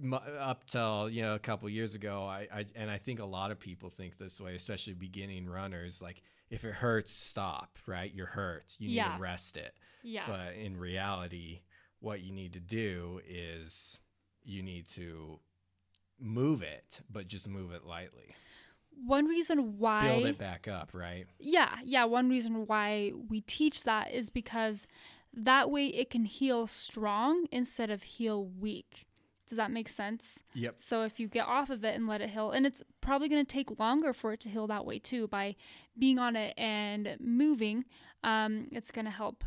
m- 0.00 0.12
up 0.14 0.64
till, 0.66 1.08
you 1.08 1.22
know, 1.22 1.34
a 1.34 1.38
couple 1.38 1.68
years 1.70 1.94
ago, 1.94 2.24
I, 2.26 2.46
I, 2.52 2.66
and 2.74 2.90
I 2.90 2.98
think 2.98 3.20
a 3.20 3.24
lot 3.24 3.50
of 3.50 3.58
people 3.58 3.88
think 3.90 4.18
this 4.18 4.40
way, 4.40 4.54
especially 4.54 4.94
beginning 4.94 5.48
runners, 5.48 6.00
like, 6.02 6.22
if 6.50 6.64
it 6.64 6.74
hurts, 6.74 7.12
stop, 7.12 7.78
right? 7.86 8.12
You're 8.14 8.26
hurt. 8.26 8.74
You 8.78 8.88
need 8.88 8.94
Yeah. 8.94 9.16
to 9.16 9.20
rest 9.22 9.56
it. 9.56 9.74
yeah. 10.02 10.24
But 10.26 10.54
in 10.54 10.76
reality, 10.76 11.60
what 12.00 12.20
you 12.20 12.32
need 12.32 12.52
to 12.54 12.60
do 12.60 13.20
is 13.28 13.98
you 14.44 14.62
need 14.62 14.86
to 14.88 15.40
move 16.18 16.62
it, 16.62 17.00
but 17.10 17.26
just 17.26 17.48
move 17.48 17.72
it 17.72 17.84
lightly. 17.84 18.34
One 19.04 19.26
reason 19.26 19.78
why 19.78 20.08
Build 20.08 20.24
it 20.26 20.38
back 20.38 20.66
up, 20.68 20.90
right? 20.92 21.26
Yeah, 21.38 21.76
yeah. 21.84 22.04
One 22.04 22.28
reason 22.28 22.66
why 22.66 23.12
we 23.28 23.40
teach 23.42 23.84
that 23.84 24.12
is 24.12 24.30
because 24.30 24.86
that 25.32 25.70
way 25.70 25.86
it 25.88 26.10
can 26.10 26.24
heal 26.24 26.66
strong 26.66 27.46
instead 27.52 27.90
of 27.90 28.02
heal 28.02 28.44
weak. 28.46 29.06
Does 29.48 29.56
that 29.56 29.70
make 29.70 29.88
sense? 29.88 30.44
Yep. 30.54 30.74
So 30.76 31.02
if 31.02 31.18
you 31.18 31.26
get 31.26 31.46
off 31.46 31.70
of 31.70 31.84
it 31.84 31.94
and 31.94 32.06
let 32.06 32.20
it 32.20 32.30
heal, 32.30 32.50
and 32.50 32.66
it's 32.66 32.82
probably 33.00 33.28
going 33.28 33.44
to 33.44 33.52
take 33.52 33.78
longer 33.78 34.12
for 34.12 34.32
it 34.32 34.40
to 34.40 34.48
heal 34.48 34.66
that 34.66 34.84
way 34.84 34.98
too, 34.98 35.26
by 35.26 35.56
being 35.98 36.18
on 36.18 36.36
it 36.36 36.54
and 36.58 37.16
moving, 37.18 37.84
um, 38.22 38.68
it's 38.70 38.90
going 38.90 39.06
to 39.06 39.10
help 39.10 39.44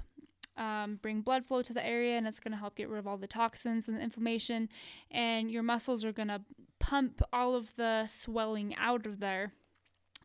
um, 0.58 1.00
bring 1.02 1.22
blood 1.22 1.46
flow 1.46 1.62
to 1.62 1.74
the 1.74 1.86
area 1.86 2.18
and 2.18 2.28
it's 2.28 2.40
going 2.40 2.52
to 2.52 2.58
help 2.58 2.76
get 2.76 2.90
rid 2.90 3.00
of 3.00 3.08
all 3.08 3.18
the 3.18 3.28
toxins 3.28 3.88
and 3.88 3.98
the 3.98 4.02
inflammation, 4.02 4.70
and 5.12 5.52
your 5.52 5.64
muscles 5.64 6.04
are 6.04 6.12
going 6.12 6.28
to 6.28 6.42
pump 6.80 7.22
all 7.32 7.56
of 7.56 7.76
the 7.76 8.08
swelling 8.08 8.76
out 8.76 9.06
of 9.06 9.20
there. 9.20 9.54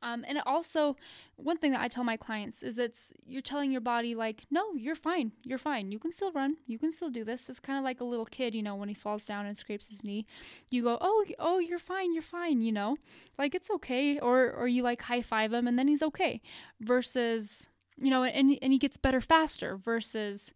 Um, 0.06 0.24
and 0.28 0.40
also, 0.46 0.96
one 1.34 1.58
thing 1.58 1.72
that 1.72 1.80
I 1.80 1.88
tell 1.88 2.04
my 2.04 2.16
clients 2.16 2.62
is 2.62 2.78
it's 2.78 3.12
you're 3.24 3.42
telling 3.42 3.72
your 3.72 3.80
body 3.80 4.14
like, 4.14 4.46
no, 4.52 4.74
you're 4.76 4.94
fine, 4.94 5.32
you're 5.42 5.58
fine. 5.58 5.90
You 5.90 5.98
can 5.98 6.12
still 6.12 6.30
run, 6.30 6.58
you 6.64 6.78
can 6.78 6.92
still 6.92 7.10
do 7.10 7.24
this. 7.24 7.48
It's 7.48 7.58
kind 7.58 7.76
of 7.76 7.84
like 7.84 8.00
a 8.00 8.04
little 8.04 8.24
kid, 8.24 8.54
you 8.54 8.62
know, 8.62 8.76
when 8.76 8.88
he 8.88 8.94
falls 8.94 9.26
down 9.26 9.46
and 9.46 9.56
scrapes 9.56 9.88
his 9.88 10.04
knee. 10.04 10.24
You 10.70 10.84
go, 10.84 10.96
oh, 11.00 11.24
oh, 11.40 11.58
you're 11.58 11.80
fine, 11.80 12.14
you're 12.14 12.22
fine, 12.22 12.62
you 12.62 12.70
know, 12.70 12.98
like 13.36 13.52
it's 13.56 13.68
okay. 13.68 14.16
Or 14.20 14.52
or 14.52 14.68
you 14.68 14.84
like 14.84 15.02
high 15.02 15.22
five 15.22 15.52
him 15.52 15.66
and 15.66 15.76
then 15.76 15.88
he's 15.88 16.02
okay. 16.02 16.40
Versus, 16.80 17.68
you 17.96 18.10
know, 18.10 18.22
and 18.22 18.56
and 18.62 18.72
he 18.72 18.78
gets 18.78 18.96
better 18.96 19.20
faster. 19.20 19.76
Versus, 19.76 20.54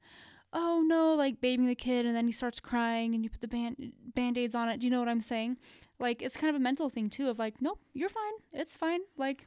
oh 0.52 0.84
no, 0.86 1.14
like 1.16 1.40
babying 1.40 1.66
the 1.66 1.74
kid 1.74 2.06
and 2.06 2.14
then 2.14 2.26
he 2.26 2.32
starts 2.32 2.60
crying 2.60 3.16
and 3.16 3.24
you 3.24 3.30
put 3.30 3.40
the 3.40 3.48
band 3.48 3.94
band 4.14 4.38
aids 4.38 4.54
on 4.54 4.68
it. 4.68 4.78
Do 4.78 4.86
you 4.86 4.92
know 4.92 5.00
what 5.00 5.08
I'm 5.08 5.20
saying? 5.20 5.56
Like 6.00 6.22
it's 6.22 6.36
kind 6.36 6.48
of 6.50 6.56
a 6.56 6.62
mental 6.62 6.88
thing 6.88 7.10
too 7.10 7.28
of 7.28 7.38
like, 7.38 7.60
nope, 7.60 7.78
you're 7.92 8.08
fine. 8.08 8.32
It's 8.52 8.76
fine. 8.76 9.00
Like 9.16 9.46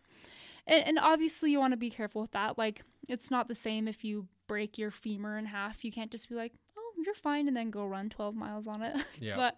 and, 0.67 0.87
and 0.87 0.99
obviously 0.99 1.51
you 1.51 1.59
want 1.59 1.73
to 1.73 1.77
be 1.77 1.89
careful 1.89 2.21
with 2.21 2.31
that. 2.31 2.57
Like 2.57 2.83
it's 3.07 3.29
not 3.31 3.47
the 3.47 3.55
same 3.55 3.87
if 3.87 4.03
you 4.03 4.27
break 4.47 4.77
your 4.77 4.91
femur 4.91 5.37
in 5.37 5.45
half. 5.45 5.83
You 5.83 5.91
can't 5.91 6.11
just 6.11 6.29
be 6.29 6.35
like, 6.35 6.53
"Oh, 6.77 6.91
you're 7.03 7.15
fine," 7.15 7.47
and 7.47 7.57
then 7.57 7.71
go 7.71 7.85
run 7.85 8.09
12 8.09 8.35
miles 8.35 8.67
on 8.67 8.81
it. 8.81 8.95
Yeah. 9.19 9.35
but 9.35 9.57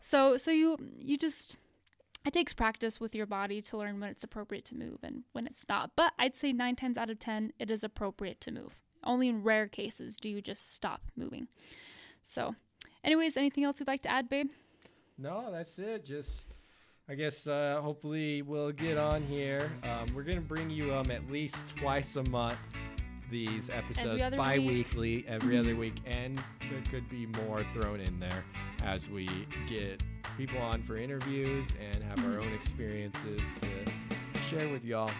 so 0.00 0.36
so 0.36 0.50
you 0.50 0.76
you 0.98 1.16
just 1.18 1.56
it 2.26 2.32
takes 2.32 2.52
practice 2.52 3.00
with 3.00 3.14
your 3.14 3.26
body 3.26 3.62
to 3.62 3.76
learn 3.78 3.98
when 4.00 4.10
it's 4.10 4.24
appropriate 4.24 4.64
to 4.66 4.74
move 4.76 4.98
and 5.02 5.22
when 5.32 5.46
it's 5.46 5.64
not. 5.68 5.92
But 5.96 6.12
I'd 6.18 6.36
say 6.36 6.52
9 6.52 6.76
times 6.76 6.98
out 6.98 7.10
of 7.10 7.18
10 7.18 7.52
it 7.58 7.70
is 7.70 7.82
appropriate 7.84 8.40
to 8.42 8.52
move. 8.52 8.78
Only 9.02 9.28
in 9.28 9.42
rare 9.42 9.68
cases 9.68 10.16
do 10.18 10.28
you 10.28 10.42
just 10.42 10.74
stop 10.74 11.00
moving. 11.16 11.48
So, 12.22 12.54
anyways, 13.02 13.38
anything 13.38 13.64
else 13.64 13.80
you'd 13.80 13.88
like 13.88 14.02
to 14.02 14.10
add, 14.10 14.28
babe? 14.28 14.50
No, 15.20 15.50
that's 15.52 15.78
it. 15.78 16.04
Just, 16.04 16.46
I 17.08 17.14
guess, 17.14 17.46
uh, 17.46 17.80
hopefully 17.82 18.42
we'll 18.42 18.72
get 18.72 18.96
on 18.96 19.22
here. 19.22 19.70
Um, 19.84 20.06
we're 20.14 20.22
gonna 20.22 20.40
bring 20.40 20.70
you 20.70 20.94
um 20.94 21.10
at 21.10 21.30
least 21.30 21.56
twice 21.76 22.16
a 22.16 22.22
month 22.30 22.58
these 23.30 23.70
episodes 23.70 24.20
bi-weekly 24.36 25.24
every 25.28 25.56
other 25.56 25.76
week 25.76 25.94
and 26.04 26.36
there 26.68 26.82
could 26.90 27.08
be 27.08 27.26
more 27.46 27.64
thrown 27.72 28.00
in 28.00 28.18
there 28.18 28.42
as 28.82 29.08
we 29.08 29.28
get 29.68 30.02
people 30.36 30.58
on 30.58 30.82
for 30.82 30.96
interviews 30.96 31.68
and 31.80 32.02
have 32.02 32.26
our 32.26 32.40
own 32.40 32.52
experiences 32.52 33.40
to 33.60 34.40
share 34.48 34.68
with 34.70 34.84
y'all 34.84 35.12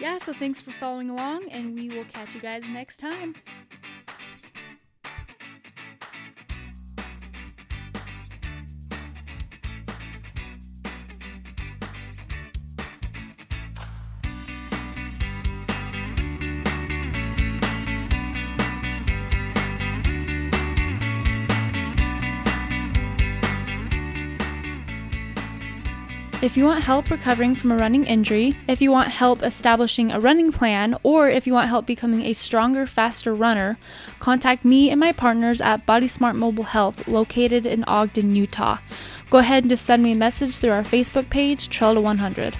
Yeah, 0.00 0.18
so 0.18 0.32
thanks 0.32 0.60
for 0.60 0.72
following 0.72 1.08
along 1.08 1.48
and 1.50 1.72
we 1.76 1.88
will 1.88 2.04
catch 2.06 2.34
you 2.34 2.40
guys 2.40 2.64
next 2.68 2.96
time. 2.96 3.36
If 26.46 26.56
you 26.56 26.64
want 26.64 26.84
help 26.84 27.10
recovering 27.10 27.56
from 27.56 27.72
a 27.72 27.76
running 27.76 28.04
injury, 28.04 28.56
if 28.68 28.80
you 28.80 28.92
want 28.92 29.08
help 29.08 29.42
establishing 29.42 30.12
a 30.12 30.20
running 30.20 30.52
plan, 30.52 30.96
or 31.02 31.28
if 31.28 31.44
you 31.44 31.52
want 31.52 31.68
help 31.68 31.86
becoming 31.86 32.22
a 32.22 32.34
stronger, 32.34 32.86
faster 32.86 33.34
runner, 33.34 33.78
contact 34.20 34.64
me 34.64 34.88
and 34.88 35.00
my 35.00 35.10
partners 35.10 35.60
at 35.60 35.84
Body 35.86 36.06
Smart 36.06 36.36
Mobile 36.36 36.62
Health 36.62 37.08
located 37.08 37.66
in 37.66 37.82
Ogden, 37.88 38.36
Utah. 38.36 38.78
Go 39.28 39.38
ahead 39.38 39.64
and 39.64 39.70
just 39.70 39.84
send 39.84 40.04
me 40.04 40.12
a 40.12 40.14
message 40.14 40.58
through 40.58 40.70
our 40.70 40.84
Facebook 40.84 41.30
page, 41.30 41.68
Trail 41.68 41.94
to 41.94 42.00
100. 42.00 42.54